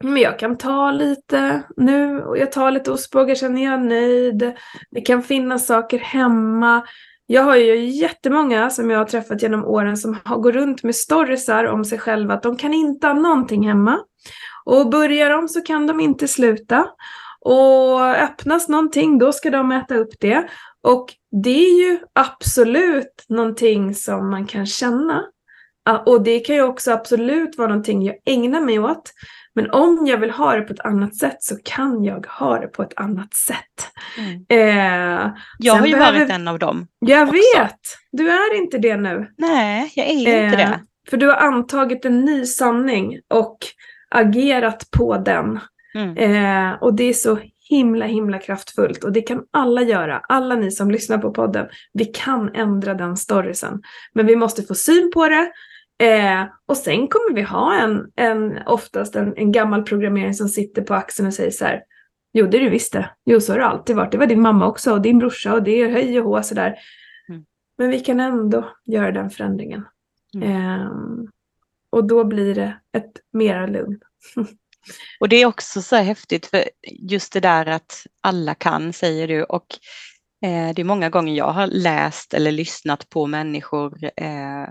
men 0.02 0.16
jag 0.16 0.38
kan 0.38 0.58
ta 0.58 0.90
lite 0.90 1.62
nu, 1.76 2.22
och 2.22 2.38
jag 2.38 2.52
tar 2.52 2.70
lite 2.70 2.92
ostbågar, 2.92 3.34
känner 3.34 3.64
jag 3.64 3.80
nöjd. 3.80 4.52
Det 4.90 5.00
kan 5.00 5.22
finnas 5.22 5.66
saker 5.66 5.98
hemma. 5.98 6.82
Jag 7.26 7.42
har 7.42 7.56
ju 7.56 7.84
jättemånga 7.84 8.70
som 8.70 8.90
jag 8.90 8.98
har 8.98 9.04
träffat 9.04 9.42
genom 9.42 9.64
åren 9.64 9.96
som 9.96 10.18
har, 10.24 10.38
går 10.38 10.52
runt 10.52 10.82
med 10.82 10.94
storiesar 10.94 11.64
om 11.64 11.84
sig 11.84 11.98
själva 11.98 12.34
att 12.34 12.42
de 12.42 12.56
kan 12.56 12.74
inte 12.74 13.06
ha 13.06 13.14
någonting 13.14 13.68
hemma. 13.68 13.98
Och 14.64 14.90
börjar 14.90 15.30
de 15.30 15.48
så 15.48 15.60
kan 15.60 15.86
de 15.86 16.00
inte 16.00 16.28
sluta. 16.28 16.86
Och 17.40 18.00
öppnas 18.00 18.68
någonting, 18.68 19.18
då 19.18 19.32
ska 19.32 19.50
de 19.50 19.72
äta 19.72 19.94
upp 19.94 20.20
det. 20.20 20.48
Och 20.82 21.14
det 21.44 21.64
är 21.64 21.88
ju 21.88 21.98
absolut 22.12 23.24
någonting 23.28 23.94
som 23.94 24.30
man 24.30 24.46
kan 24.46 24.66
känna. 24.66 25.24
Och 26.06 26.22
det 26.22 26.40
kan 26.40 26.56
ju 26.56 26.62
också 26.62 26.92
absolut 26.92 27.58
vara 27.58 27.68
någonting 27.68 28.02
jag 28.02 28.16
ägnar 28.26 28.60
mig 28.60 28.78
åt. 28.78 29.12
Men 29.54 29.70
om 29.70 30.06
jag 30.06 30.18
vill 30.18 30.30
ha 30.30 30.56
det 30.56 30.62
på 30.62 30.72
ett 30.72 30.80
annat 30.80 31.16
sätt 31.16 31.36
så 31.40 31.56
kan 31.64 32.04
jag 32.04 32.26
ha 32.26 32.58
det 32.58 32.66
på 32.66 32.82
ett 32.82 32.92
annat 32.96 33.34
sätt. 33.34 33.56
Mm. 34.18 34.44
Eh, 34.48 35.32
jag 35.58 35.74
har 35.74 35.86
ju 35.86 35.92
behöver... 35.92 36.18
varit 36.18 36.30
en 36.30 36.48
av 36.48 36.58
dem. 36.58 36.86
Jag 36.98 37.22
också. 37.22 37.34
vet! 37.34 37.80
Du 38.12 38.30
är 38.30 38.56
inte 38.56 38.78
det 38.78 38.96
nu. 38.96 39.26
Nej, 39.38 39.92
jag 39.94 40.06
är 40.06 40.10
eh, 40.10 40.44
inte 40.44 40.56
det. 40.56 40.80
För 41.10 41.16
du 41.16 41.26
har 41.26 41.36
antagit 41.36 42.04
en 42.04 42.24
ny 42.24 42.46
sanning 42.46 43.18
och 43.34 43.58
agerat 44.10 44.90
på 44.90 45.16
den. 45.16 45.60
Mm. 45.94 46.16
Eh, 46.16 46.82
och 46.82 46.94
det 46.94 47.04
är 47.04 47.12
så 47.12 47.38
himla 47.70 48.06
himla 48.06 48.38
kraftfullt 48.38 49.04
och 49.04 49.12
det 49.12 49.22
kan 49.22 49.44
alla 49.50 49.82
göra. 49.82 50.20
Alla 50.28 50.54
ni 50.54 50.70
som 50.70 50.90
lyssnar 50.90 51.18
på 51.18 51.30
podden. 51.30 51.66
Vi 51.92 52.04
kan 52.04 52.54
ändra 52.54 52.94
den 52.94 53.16
storiesen. 53.16 53.82
Men 54.12 54.26
vi 54.26 54.36
måste 54.36 54.62
få 54.62 54.74
syn 54.74 55.10
på 55.14 55.28
det. 55.28 55.52
Eh, 56.06 56.44
och 56.66 56.76
sen 56.76 57.08
kommer 57.08 57.34
vi 57.34 57.42
ha 57.42 57.74
en, 57.74 58.06
en 58.16 58.58
oftast 58.66 59.16
en, 59.16 59.36
en 59.36 59.52
gammal 59.52 59.82
programmering 59.82 60.34
som 60.34 60.48
sitter 60.48 60.82
på 60.82 60.94
axeln 60.94 61.26
och 61.26 61.34
säger 61.34 61.50
så 61.50 61.64
här. 61.64 61.82
Jo, 62.32 62.46
det 62.46 62.56
är 62.56 62.60
du 62.60 62.70
visst 62.70 62.92
det. 62.92 63.10
Jo, 63.24 63.40
så 63.40 63.52
har 63.52 63.58
det 63.58 63.66
alltid 63.66 63.96
varit. 63.96 64.12
Det 64.12 64.18
var 64.18 64.26
din 64.26 64.40
mamma 64.40 64.66
också 64.66 64.92
och 64.92 65.02
din 65.02 65.18
brorsa 65.18 65.54
och 65.54 65.62
det 65.62 65.82
är 65.82 65.90
höj 65.90 66.20
och 66.20 66.24
hå 66.24 66.42
sådär. 66.42 66.74
Mm. 67.28 67.44
Men 67.78 67.90
vi 67.90 68.00
kan 68.00 68.20
ändå 68.20 68.70
göra 68.86 69.12
den 69.12 69.30
förändringen. 69.30 69.84
Mm. 70.34 70.50
Eh, 70.50 70.90
och 71.90 72.06
då 72.06 72.24
blir 72.24 72.54
det 72.54 72.80
ett 72.96 73.12
mera 73.32 73.66
lugn. 73.66 74.00
Och 75.20 75.28
det 75.28 75.36
är 75.36 75.46
också 75.46 75.82
så 75.82 75.96
häftigt 75.96 76.46
för 76.46 76.64
just 76.88 77.32
det 77.32 77.40
där 77.40 77.66
att 77.66 78.06
alla 78.20 78.54
kan 78.54 78.92
säger 78.92 79.28
du 79.28 79.44
och 79.44 79.66
eh, 80.44 80.74
det 80.74 80.82
är 80.82 80.84
många 80.84 81.10
gånger 81.10 81.34
jag 81.34 81.52
har 81.52 81.66
läst 81.66 82.34
eller 82.34 82.52
lyssnat 82.52 83.08
på 83.08 83.26
människor 83.26 84.04
eh, 84.16 84.68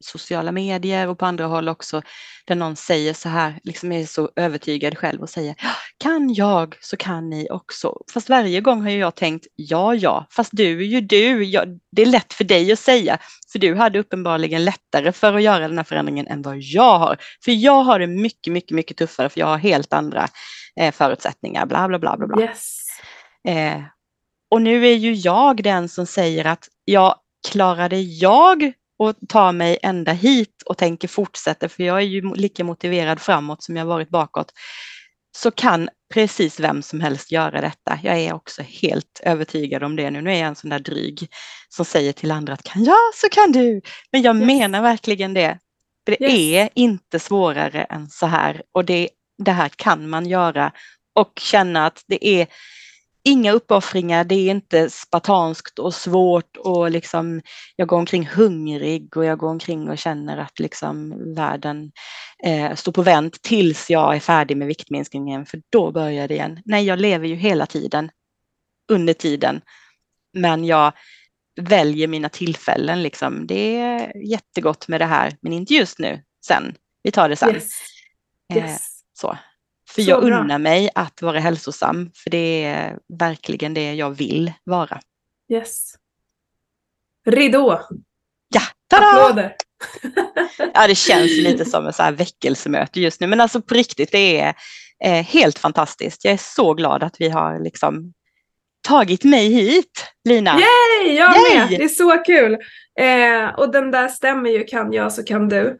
sociala 0.00 0.52
medier 0.52 1.08
och 1.08 1.18
på 1.18 1.26
andra 1.26 1.46
håll 1.46 1.68
också, 1.68 2.02
där 2.46 2.54
någon 2.54 2.76
säger 2.76 3.14
så 3.14 3.28
här, 3.28 3.60
liksom 3.64 3.92
är 3.92 4.06
så 4.06 4.30
övertygad 4.36 4.98
själv 4.98 5.22
och 5.22 5.30
säger 5.30 5.54
kan 5.98 6.34
jag 6.34 6.76
så 6.80 6.96
kan 6.96 7.30
ni 7.30 7.48
också. 7.50 7.96
Fast 8.12 8.28
varje 8.28 8.60
gång 8.60 8.82
har 8.82 8.90
jag 8.90 9.14
tänkt 9.14 9.46
ja, 9.56 9.94
ja, 9.94 10.26
fast 10.30 10.50
du 10.52 10.78
är 10.78 10.86
ju 10.86 11.00
du. 11.00 11.44
Ja, 11.44 11.64
det 11.92 12.02
är 12.02 12.06
lätt 12.06 12.32
för 12.32 12.44
dig 12.44 12.72
att 12.72 12.78
säga, 12.78 13.18
för 13.52 13.58
du 13.58 13.74
hade 13.74 13.98
uppenbarligen 13.98 14.64
lättare 14.64 15.12
för 15.12 15.34
att 15.34 15.42
göra 15.42 15.68
den 15.68 15.76
här 15.76 15.84
förändringen 15.84 16.26
än 16.26 16.42
vad 16.42 16.58
jag 16.58 16.98
har. 16.98 17.16
För 17.44 17.52
jag 17.52 17.82
har 17.82 17.98
det 17.98 18.06
mycket, 18.06 18.52
mycket, 18.52 18.70
mycket 18.70 18.96
tuffare 18.96 19.28
för 19.28 19.40
jag 19.40 19.46
har 19.46 19.58
helt 19.58 19.92
andra 19.92 20.28
eh, 20.80 20.92
förutsättningar, 20.92 21.66
bla, 21.66 21.88
bla, 21.88 21.98
bla, 21.98 22.16
bla. 22.16 22.26
bla. 22.26 22.42
Yes. 22.42 22.82
Eh, 23.48 23.82
och 24.50 24.62
nu 24.62 24.86
är 24.86 24.94
ju 24.94 25.14
jag 25.14 25.62
den 25.62 25.88
som 25.88 26.06
säger 26.06 26.44
att 26.44 26.68
ja, 26.84 27.22
klarade 27.48 28.00
jag 28.00 28.72
och 28.98 29.14
tar 29.28 29.52
mig 29.52 29.78
ända 29.82 30.12
hit 30.12 30.62
och 30.66 30.78
tänker 30.78 31.08
fortsätta, 31.08 31.68
för 31.68 31.82
jag 31.82 31.96
är 31.96 32.06
ju 32.06 32.34
lika 32.34 32.64
motiverad 32.64 33.20
framåt 33.20 33.62
som 33.62 33.76
jag 33.76 33.86
varit 33.86 34.08
bakåt, 34.08 34.52
så 35.36 35.50
kan 35.50 35.88
precis 36.14 36.60
vem 36.60 36.82
som 36.82 37.00
helst 37.00 37.32
göra 37.32 37.60
detta. 37.60 37.98
Jag 38.02 38.18
är 38.18 38.34
också 38.34 38.62
helt 38.62 39.20
övertygad 39.22 39.82
om 39.82 39.96
det 39.96 40.10
nu. 40.10 40.22
Nu 40.22 40.32
är 40.32 40.38
jag 40.38 40.48
en 40.48 40.56
sån 40.56 40.70
där 40.70 40.78
dryg 40.78 41.28
som 41.68 41.84
säger 41.84 42.12
till 42.12 42.30
andra 42.30 42.52
att 42.52 42.62
kan 42.62 42.84
jag 42.84 43.14
så 43.14 43.28
kan 43.28 43.52
du. 43.52 43.80
Men 44.12 44.22
jag 44.22 44.36
yes. 44.36 44.46
menar 44.46 44.82
verkligen 44.82 45.34
det. 45.34 45.58
För 46.06 46.16
det 46.18 46.24
yes. 46.24 46.32
är 46.32 46.68
inte 46.74 47.18
svårare 47.18 47.84
än 47.84 48.08
så 48.08 48.26
här 48.26 48.62
och 48.72 48.84
det, 48.84 49.08
det 49.38 49.52
här 49.52 49.68
kan 49.68 50.08
man 50.08 50.26
göra 50.26 50.72
och 51.14 51.32
känna 51.40 51.86
att 51.86 52.02
det 52.06 52.26
är 52.26 52.46
inga 53.26 53.52
uppoffringar, 53.52 54.24
det 54.24 54.34
är 54.34 54.50
inte 54.50 54.90
spartanskt 54.90 55.78
och 55.78 55.94
svårt 55.94 56.56
och 56.56 56.90
liksom 56.90 57.42
jag 57.76 57.88
går 57.88 57.96
omkring 57.96 58.26
hungrig 58.26 59.16
och 59.16 59.24
jag 59.24 59.38
går 59.38 59.48
omkring 59.48 59.90
och 59.90 59.98
känner 59.98 60.38
att 60.38 60.58
liksom 60.58 61.14
världen 61.34 61.92
eh, 62.44 62.74
står 62.74 62.92
på 62.92 63.02
vänt 63.02 63.42
tills 63.42 63.90
jag 63.90 64.16
är 64.16 64.20
färdig 64.20 64.56
med 64.56 64.68
viktminskningen 64.68 65.46
för 65.46 65.62
då 65.70 65.92
börjar 65.92 66.28
det 66.28 66.34
igen. 66.34 66.62
Nej, 66.64 66.84
jag 66.84 66.98
lever 66.98 67.28
ju 67.28 67.34
hela 67.34 67.66
tiden 67.66 68.10
under 68.92 69.12
tiden. 69.12 69.60
Men 70.32 70.64
jag 70.64 70.92
väljer 71.60 72.08
mina 72.08 72.28
tillfällen 72.28 73.02
liksom. 73.02 73.46
Det 73.46 73.76
är 73.76 74.16
jättegott 74.30 74.88
med 74.88 75.00
det 75.00 75.06
här, 75.06 75.36
men 75.40 75.52
inte 75.52 75.74
just 75.74 75.98
nu. 75.98 76.22
Sen, 76.46 76.74
vi 77.02 77.10
tar 77.10 77.28
det 77.28 77.36
sen. 77.36 77.54
Yes. 77.54 77.70
Yes. 78.54 78.64
Eh, 78.64 78.76
så. 79.12 79.38
För 79.96 80.02
så 80.02 80.10
jag 80.10 80.24
bra. 80.24 80.40
unnar 80.40 80.58
mig 80.58 80.90
att 80.94 81.22
vara 81.22 81.38
hälsosam, 81.38 82.10
för 82.14 82.30
det 82.30 82.64
är 82.64 82.98
verkligen 83.18 83.74
det 83.74 83.94
jag 83.94 84.10
vill 84.10 84.52
vara. 84.64 85.00
Yes. 85.52 85.94
Ridå! 87.26 87.80
Ja, 88.48 88.60
tada! 88.90 89.06
Applåder! 89.06 89.56
ja, 90.74 90.86
det 90.86 90.94
känns 90.94 91.30
lite 91.30 91.64
som 91.64 91.86
ett 91.86 91.96
så 91.96 92.02
här 92.02 92.12
väckelsemöte 92.12 93.00
just 93.00 93.20
nu, 93.20 93.26
men 93.26 93.40
alltså 93.40 93.62
på 93.62 93.74
riktigt, 93.74 94.12
det 94.12 94.40
är 94.40 94.54
eh, 95.04 95.24
helt 95.24 95.58
fantastiskt. 95.58 96.24
Jag 96.24 96.34
är 96.34 96.54
så 96.54 96.74
glad 96.74 97.02
att 97.02 97.16
vi 97.18 97.28
har 97.28 97.58
liksom 97.58 98.12
tagit 98.88 99.24
mig 99.24 99.48
hit, 99.48 100.04
Lina. 100.28 100.50
Yay, 100.50 101.16
jag 101.16 101.36
Yay! 101.36 101.58
med! 101.58 101.68
Det 101.68 101.84
är 101.84 101.88
så 101.88 102.18
kul! 102.26 102.56
Eh, 103.00 103.54
och 103.58 103.72
den 103.72 103.90
där 103.90 104.08
stämmer 104.08 104.50
ju, 104.50 104.64
kan 104.64 104.92
jag 104.92 105.12
så 105.12 105.24
kan 105.24 105.48
du. 105.48 105.78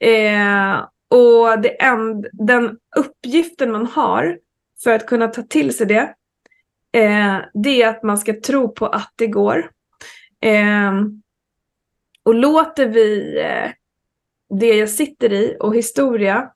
Eh, 0.00 0.84
och 1.14 1.60
det 1.60 1.82
en, 1.82 2.26
den 2.32 2.78
uppgiften 2.96 3.72
man 3.72 3.86
har 3.86 4.38
för 4.82 4.90
att 4.90 5.06
kunna 5.06 5.28
ta 5.28 5.42
till 5.42 5.76
sig 5.76 5.86
det, 5.86 6.14
eh, 6.92 7.38
det 7.54 7.82
är 7.82 7.88
att 7.88 8.02
man 8.02 8.18
ska 8.18 8.40
tro 8.40 8.68
på 8.68 8.86
att 8.86 9.12
det 9.16 9.26
går. 9.26 9.70
Eh, 10.40 10.92
och 12.22 12.34
låter 12.34 12.88
vi 12.88 13.38
eh, 13.40 13.70
det 14.58 14.74
jag 14.74 14.90
sitter 14.90 15.32
i 15.32 15.56
och 15.60 15.76
historia 15.76 16.50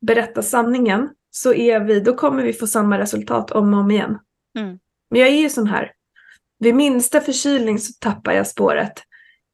berätta 0.00 0.42
sanningen 0.42 1.08
så 1.30 1.54
är 1.54 1.80
vi, 1.80 2.00
då 2.00 2.14
kommer 2.14 2.42
vi 2.42 2.52
få 2.52 2.66
samma 2.66 2.98
resultat 2.98 3.50
om 3.50 3.74
och 3.74 3.80
om 3.80 3.90
igen. 3.90 4.18
Mm. 4.58 4.78
Men 5.10 5.20
jag 5.20 5.28
är 5.28 5.40
ju 5.40 5.50
sån 5.50 5.66
här. 5.66 5.92
Vid 6.58 6.74
minsta 6.74 7.20
förkylning 7.20 7.78
så 7.78 7.92
tappar 8.00 8.32
jag 8.32 8.46
spåret. 8.46 9.02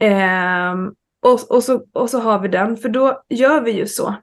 Eh, 0.03 0.75
och, 1.23 1.51
och, 1.51 1.65
så, 1.65 1.85
och 1.93 2.11
så 2.11 2.19
har 2.19 2.39
vi 2.39 2.49
den, 2.49 2.77
för 2.77 2.89
då 2.89 3.23
gör 3.29 3.61
vi 3.61 3.71
ju 3.71 3.87
så. 3.87 4.17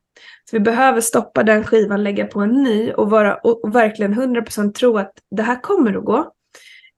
Så 0.54 0.58
vi 0.58 0.64
behöver 0.64 1.02
stoppa 1.02 1.44
den 1.44 1.64
skivan, 1.64 2.04
lägga 2.04 2.26
på 2.26 2.40
en 2.40 2.64
ny 2.64 2.92
och, 2.92 3.10
vara, 3.10 3.36
och, 3.36 3.64
och 3.64 3.76
verkligen 3.76 4.14
100% 4.14 4.74
tro 4.74 4.98
att 4.98 5.14
det 5.32 5.44
här 5.44 5.62
kommer 5.62 5.94
att 5.98 6.06
gå. 6.06 6.32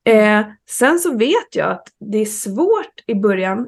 Eh, 0.10 0.42
sen 0.70 1.00
så 1.00 1.18
vet 1.18 1.56
jag 1.56 1.72
att 1.72 1.88
det 2.00 2.18
är 2.18 2.26
svårt 2.26 3.04
i 3.08 3.16
början 3.16 3.68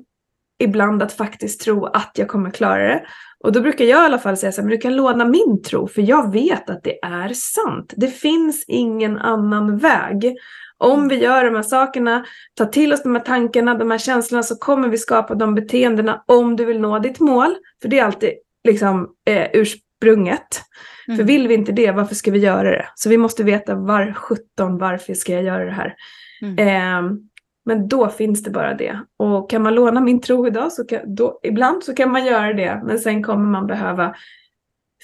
ibland 0.60 1.04
att 1.04 1.13
faktiskt 1.13 1.62
tro 1.62 1.86
att 1.86 2.12
jag 2.15 2.28
kommer 2.28 2.52
klara 2.52 2.88
det. 2.88 3.06
Och 3.43 3.52
då 3.52 3.62
brukar 3.62 3.86
jag 3.86 4.04
i 4.04 4.06
alla 4.06 4.19
fall 4.19 4.38
säga 4.38 4.52
så 4.52 4.62
här, 4.62 4.67
men 4.67 4.71
du 4.71 4.82
kan 4.82 4.95
låna 4.95 5.26
min 5.26 5.62
tro 5.63 5.88
för 5.88 6.02
jag 6.02 6.32
vet 6.32 6.69
att 6.69 6.84
det 6.84 7.00
är 7.04 7.34
sant. 7.34 7.93
Det 7.97 8.08
finns 8.08 8.65
ingen 8.67 9.17
annan 9.17 9.78
väg. 9.78 10.38
Om 10.78 11.08
vi 11.08 11.15
gör 11.15 11.45
de 11.45 11.56
här 11.56 11.63
sakerna, 11.63 12.26
tar 12.58 12.65
till 12.65 12.93
oss 12.93 13.04
de 13.04 13.15
här 13.15 13.23
tankarna, 13.23 13.73
de 13.73 13.91
här 13.91 13.97
känslorna 13.97 14.43
så 14.43 14.56
kommer 14.56 14.89
vi 14.89 14.97
skapa 14.97 15.36
de 15.36 15.56
beteendena 15.56 16.23
om 16.28 16.56
du 16.56 16.65
vill 16.65 16.80
nå 16.80 17.00
ditt 17.00 17.19
mål. 17.19 17.56
För 17.82 17.89
det 17.89 18.00
är 18.00 18.06
alltid 18.06 18.34
liksom 18.67 19.10
eh, 19.25 19.47
ursprunget. 19.53 20.62
Mm. 21.08 21.17
För 21.17 21.23
vill 21.23 21.47
vi 21.47 21.53
inte 21.53 21.71
det, 21.71 21.91
varför 21.91 22.15
ska 22.15 22.32
vi 22.32 22.39
göra 22.39 22.71
det? 22.71 22.86
Så 22.95 23.10
vi 23.10 23.17
måste 23.17 23.43
veta 23.43 23.75
var 23.75 24.13
17 24.13 24.77
varför 24.77 25.13
ska 25.13 25.34
jag 25.34 25.43
göra 25.43 25.65
det 25.65 25.71
här? 25.71 25.95
Mm. 26.41 26.58
Eh, 26.58 27.17
men 27.65 27.88
då 27.88 28.10
finns 28.10 28.43
det 28.43 28.51
bara 28.51 28.73
det. 28.73 28.99
Och 29.17 29.49
kan 29.49 29.62
man 29.63 29.75
låna 29.75 30.01
min 30.01 30.21
tro 30.21 30.47
idag 30.47 30.71
så 30.71 30.86
kan, 30.86 31.15
då, 31.15 31.39
ibland 31.43 31.84
så 31.84 31.93
kan 31.93 32.12
man 32.12 32.25
göra 32.25 32.53
det. 32.53 32.82
Men 32.86 32.99
sen 32.99 33.23
kommer 33.23 33.45
man 33.45 33.67
behöva 33.67 34.15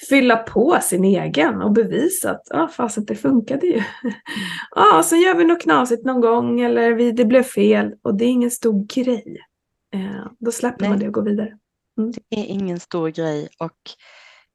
fylla 0.08 0.36
på 0.36 0.78
sin 0.82 1.04
egen 1.04 1.62
och 1.62 1.72
bevisa 1.72 2.30
att 2.30 2.50
ah, 2.50 2.68
fast 2.68 3.06
det 3.06 3.14
funkade 3.14 3.66
ju. 3.66 3.82
Ja, 4.74 4.90
ah, 4.98 5.02
så 5.02 5.16
gör 5.16 5.34
vi 5.34 5.44
något 5.44 5.62
knasigt 5.62 6.04
någon 6.04 6.20
gång 6.20 6.60
eller 6.60 6.92
vi, 6.92 7.12
det 7.12 7.24
blev 7.24 7.42
fel 7.42 7.94
och 8.02 8.14
det 8.14 8.24
är 8.24 8.28
ingen 8.28 8.50
stor 8.50 8.86
grej. 8.86 9.36
Eh, 9.94 10.26
då 10.38 10.52
släpper 10.52 10.80
Nej. 10.80 10.90
man 10.90 10.98
det 10.98 11.06
och 11.06 11.14
går 11.14 11.22
vidare. 11.22 11.58
Mm. 11.98 12.12
Det 12.12 12.36
är 12.40 12.44
ingen 12.44 12.80
stor 12.80 13.08
grej 13.08 13.48
och 13.58 13.78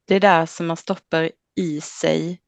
det 0.06 0.14
är 0.14 0.20
där 0.20 0.46
som 0.46 0.66
man 0.66 0.76
stoppar 0.76 1.30
i 1.56 1.80
sig 1.80 2.40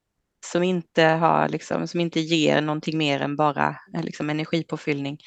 som 0.46 0.62
inte, 0.62 1.02
har, 1.02 1.48
liksom, 1.48 1.88
som 1.88 2.00
inte 2.00 2.20
ger 2.20 2.60
någonting 2.60 2.98
mer 2.98 3.20
än 3.20 3.36
bara 3.36 3.76
eh, 3.96 4.02
liksom, 4.02 4.30
energipåfyllning. 4.30 5.18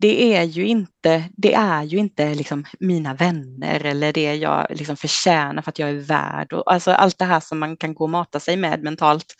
Det 0.00 0.36
är 0.36 0.42
ju 0.42 0.66
inte, 0.66 1.24
det 1.36 1.54
är 1.54 1.82
ju 1.82 1.98
inte 1.98 2.34
liksom 2.34 2.64
mina 2.80 3.14
vänner 3.14 3.84
eller 3.84 4.12
det 4.12 4.34
jag 4.34 4.66
liksom 4.70 4.96
förtjänar 4.96 5.62
för 5.62 5.70
att 5.70 5.78
jag 5.78 5.90
är 5.90 5.94
värd. 5.94 6.52
Och, 6.52 6.72
alltså 6.72 6.90
allt 6.90 7.18
det 7.18 7.24
här 7.24 7.40
som 7.40 7.58
man 7.58 7.76
kan 7.76 7.94
gå 7.94 8.04
och 8.04 8.10
mata 8.10 8.40
sig 8.40 8.56
med 8.56 8.82
mentalt. 8.82 9.34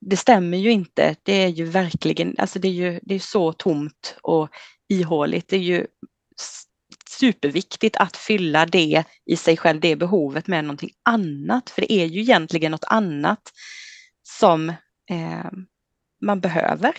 Det 0.00 0.16
stämmer 0.16 0.58
ju 0.58 0.70
inte. 0.70 1.16
Det 1.22 1.44
är 1.44 1.48
ju 1.48 1.64
verkligen, 1.64 2.34
alltså 2.38 2.58
det 2.58 2.68
är 2.68 2.72
ju 2.72 3.00
det 3.02 3.14
är 3.14 3.18
så 3.18 3.52
tomt 3.52 4.16
och 4.22 4.48
ihåligt. 4.88 5.48
Det 5.48 5.56
är 5.56 5.60
ju 5.60 5.86
superviktigt 7.18 7.96
att 7.96 8.16
fylla 8.16 8.66
det 8.66 9.04
i 9.26 9.36
sig 9.36 9.56
själv, 9.56 9.80
det 9.80 9.96
behovet 9.96 10.46
med 10.46 10.64
någonting 10.64 10.90
annat. 11.04 11.70
För 11.70 11.80
det 11.80 11.92
är 11.92 12.06
ju 12.06 12.20
egentligen 12.20 12.72
något 12.72 12.84
annat 12.84 13.52
som 14.22 14.68
eh, 15.10 15.50
man 16.24 16.40
behöver. 16.40 16.92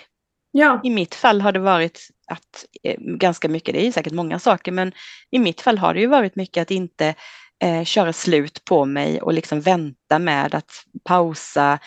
Ja. 0.52 0.82
I 0.84 0.90
mitt 0.90 1.16
fall 1.16 1.42
har 1.42 1.52
det 1.52 1.60
varit 1.60 2.10
att 2.28 2.66
eh, 2.84 2.96
ganska 3.00 3.50
mycket, 3.50 3.74
det 3.74 3.88
är 3.88 3.92
säkert 3.92 4.14
många 4.14 4.40
saker, 4.40 4.72
men 4.72 4.92
i 5.32 5.40
mitt 5.40 5.62
fall 5.62 5.78
har 5.78 5.94
det 5.94 6.00
ju 6.00 6.08
varit 6.08 6.36
mycket 6.36 6.62
att 6.62 6.72
inte 6.72 7.16
eh, 7.64 7.84
köra 7.84 8.14
slut 8.14 8.66
på 8.66 8.86
mig 8.86 9.22
och 9.22 9.34
liksom 9.34 9.62
vänta 9.62 10.20
med 10.20 10.56
att 10.56 10.72
pausa, 11.04 11.80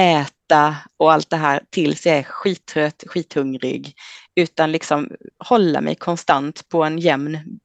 äta 0.00 0.76
och 0.96 1.12
allt 1.12 1.30
det 1.30 1.36
här 1.36 1.62
tills 1.70 2.06
jag 2.06 2.16
är 2.16 2.22
skittrött, 2.22 3.04
skithungrig, 3.06 3.94
utan 4.36 4.72
liksom 4.72 5.10
hålla 5.44 5.80
mig 5.80 5.94
konstant 5.94 6.68
på 6.68 6.84
en 6.84 6.98
jämn 6.98 7.58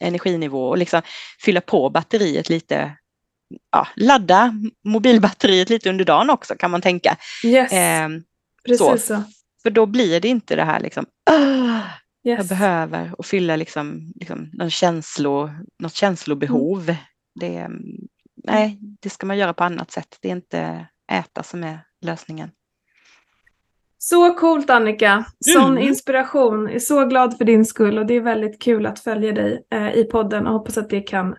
energinivå 0.00 0.68
och 0.68 0.78
liksom 0.78 1.02
fylla 1.44 1.60
på 1.60 1.90
batteriet 1.90 2.48
lite, 2.48 2.96
ja, 3.72 3.88
ladda 3.96 4.54
mobilbatteriet 4.84 5.70
lite 5.70 5.90
under 5.90 6.04
dagen 6.04 6.30
också 6.30 6.54
kan 6.54 6.70
man 6.70 6.82
tänka. 6.82 7.16
Yes. 7.44 7.72
Eh, 7.72 8.08
Precis 8.64 8.78
så. 8.78 8.98
så. 8.98 9.22
För 9.62 9.70
då 9.70 9.86
blir 9.86 10.20
det 10.20 10.28
inte 10.28 10.56
det 10.56 10.64
här 10.64 10.80
liksom, 10.80 11.06
yes. 12.26 12.38
jag 12.38 12.46
behöver 12.46 13.12
och 13.18 13.26
fylla 13.26 13.56
liksom, 13.56 14.12
liksom 14.16 14.50
någon 14.52 14.70
känslo, 14.70 15.50
något 15.78 15.94
känslobehov. 15.94 16.82
Mm. 16.82 16.96
Det, 17.40 17.68
nej, 18.44 18.78
det 19.02 19.10
ska 19.10 19.26
man 19.26 19.38
göra 19.38 19.54
på 19.54 19.64
annat 19.64 19.90
sätt. 19.90 20.18
Det 20.20 20.28
är 20.28 20.32
inte 20.32 20.86
äta 21.12 21.42
som 21.42 21.64
är 21.64 21.80
lösningen. 22.04 22.50
Så 24.08 24.34
coolt 24.34 24.70
Annika! 24.70 25.24
Sån 25.44 25.72
mm. 25.72 25.82
inspiration. 25.88 26.64
Jag 26.66 26.74
är 26.74 26.78
så 26.78 27.04
glad 27.04 27.38
för 27.38 27.44
din 27.44 27.64
skull 27.64 27.98
och 27.98 28.06
det 28.06 28.14
är 28.14 28.20
väldigt 28.20 28.62
kul 28.62 28.86
att 28.86 29.00
följa 29.00 29.32
dig 29.32 29.66
eh, 29.72 29.94
i 29.94 30.04
podden 30.04 30.46
och 30.46 30.52
hoppas 30.52 30.78
att 30.78 30.90
det 30.90 31.00
kan 31.00 31.36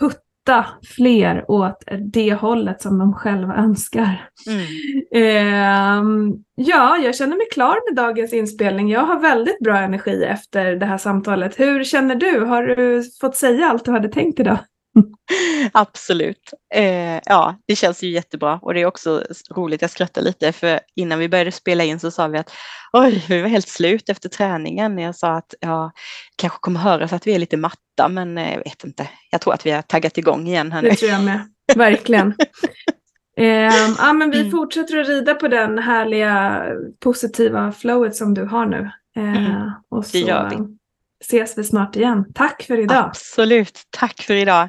putta 0.00 0.66
fler 0.96 1.50
åt 1.50 1.84
det 2.12 2.34
hållet 2.34 2.82
som 2.82 2.98
de 2.98 3.14
själva 3.14 3.56
önskar. 3.56 4.28
Mm. 4.46 4.64
Eh, 5.14 6.34
ja, 6.54 6.98
jag 6.98 7.16
känner 7.16 7.36
mig 7.36 7.46
klar 7.52 7.90
med 7.90 8.04
dagens 8.04 8.32
inspelning. 8.32 8.90
Jag 8.90 9.04
har 9.04 9.20
väldigt 9.20 9.58
bra 9.58 9.78
energi 9.78 10.24
efter 10.24 10.76
det 10.76 10.86
här 10.86 10.98
samtalet. 10.98 11.60
Hur 11.60 11.84
känner 11.84 12.14
du? 12.14 12.44
Har 12.44 12.62
du 12.62 13.02
fått 13.20 13.36
säga 13.36 13.66
allt 13.66 13.84
du 13.84 13.90
hade 13.90 14.08
tänkt 14.08 14.40
idag? 14.40 14.58
Absolut. 15.72 16.52
Eh, 16.74 17.20
ja, 17.24 17.56
det 17.66 17.76
känns 17.76 18.02
ju 18.02 18.10
jättebra 18.10 18.58
och 18.62 18.74
det 18.74 18.80
är 18.80 18.86
också 18.86 19.24
roligt. 19.54 19.82
Jag 19.82 19.90
skrattar 19.90 20.22
lite 20.22 20.52
för 20.52 20.80
innan 20.96 21.18
vi 21.18 21.28
började 21.28 21.52
spela 21.52 21.84
in 21.84 22.00
så 22.00 22.10
sa 22.10 22.28
vi 22.28 22.38
att 22.38 22.52
oj, 22.92 23.24
vi 23.28 23.42
var 23.42 23.48
helt 23.48 23.68
slut 23.68 24.08
efter 24.08 24.28
träningen. 24.28 24.98
Jag 24.98 25.16
sa 25.16 25.30
att 25.30 25.54
ja, 25.60 25.92
kanske 26.36 26.58
kommer 26.60 26.80
höras 26.80 27.12
att 27.12 27.26
vi 27.26 27.34
är 27.34 27.38
lite 27.38 27.56
matta, 27.56 28.08
men 28.08 28.38
eh, 28.38 28.54
jag 28.54 28.64
vet 28.64 28.84
inte. 28.84 29.08
Jag 29.30 29.40
tror 29.40 29.54
att 29.54 29.66
vi 29.66 29.70
har 29.70 29.82
taggat 29.82 30.18
igång 30.18 30.46
igen 30.46 30.72
här 30.72 30.82
nu. 30.82 30.88
Det 30.88 30.96
tror 30.96 31.10
jag 31.10 31.24
med, 31.24 31.48
verkligen. 31.76 32.34
eh, 33.36 33.46
ja, 33.98 34.12
men 34.12 34.30
vi 34.30 34.40
mm. 34.40 34.50
fortsätter 34.50 34.98
att 34.98 35.08
rida 35.08 35.34
på 35.34 35.48
den 35.48 35.78
härliga 35.78 36.64
positiva 37.00 37.72
flowet 37.72 38.16
som 38.16 38.34
du 38.34 38.44
har 38.44 38.66
nu. 38.66 38.90
Eh, 39.16 39.46
mm. 39.46 39.70
och 39.90 40.06
så, 40.06 40.18
det 40.18 40.24
gör 40.24 40.50
vi. 40.50 40.56
ses 41.24 41.58
vi 41.58 41.64
snart 41.64 41.96
igen. 41.96 42.24
Tack 42.34 42.62
för 42.62 42.78
idag. 42.78 43.04
Absolut. 43.04 43.82
Tack 43.90 44.22
för 44.22 44.34
idag. 44.34 44.68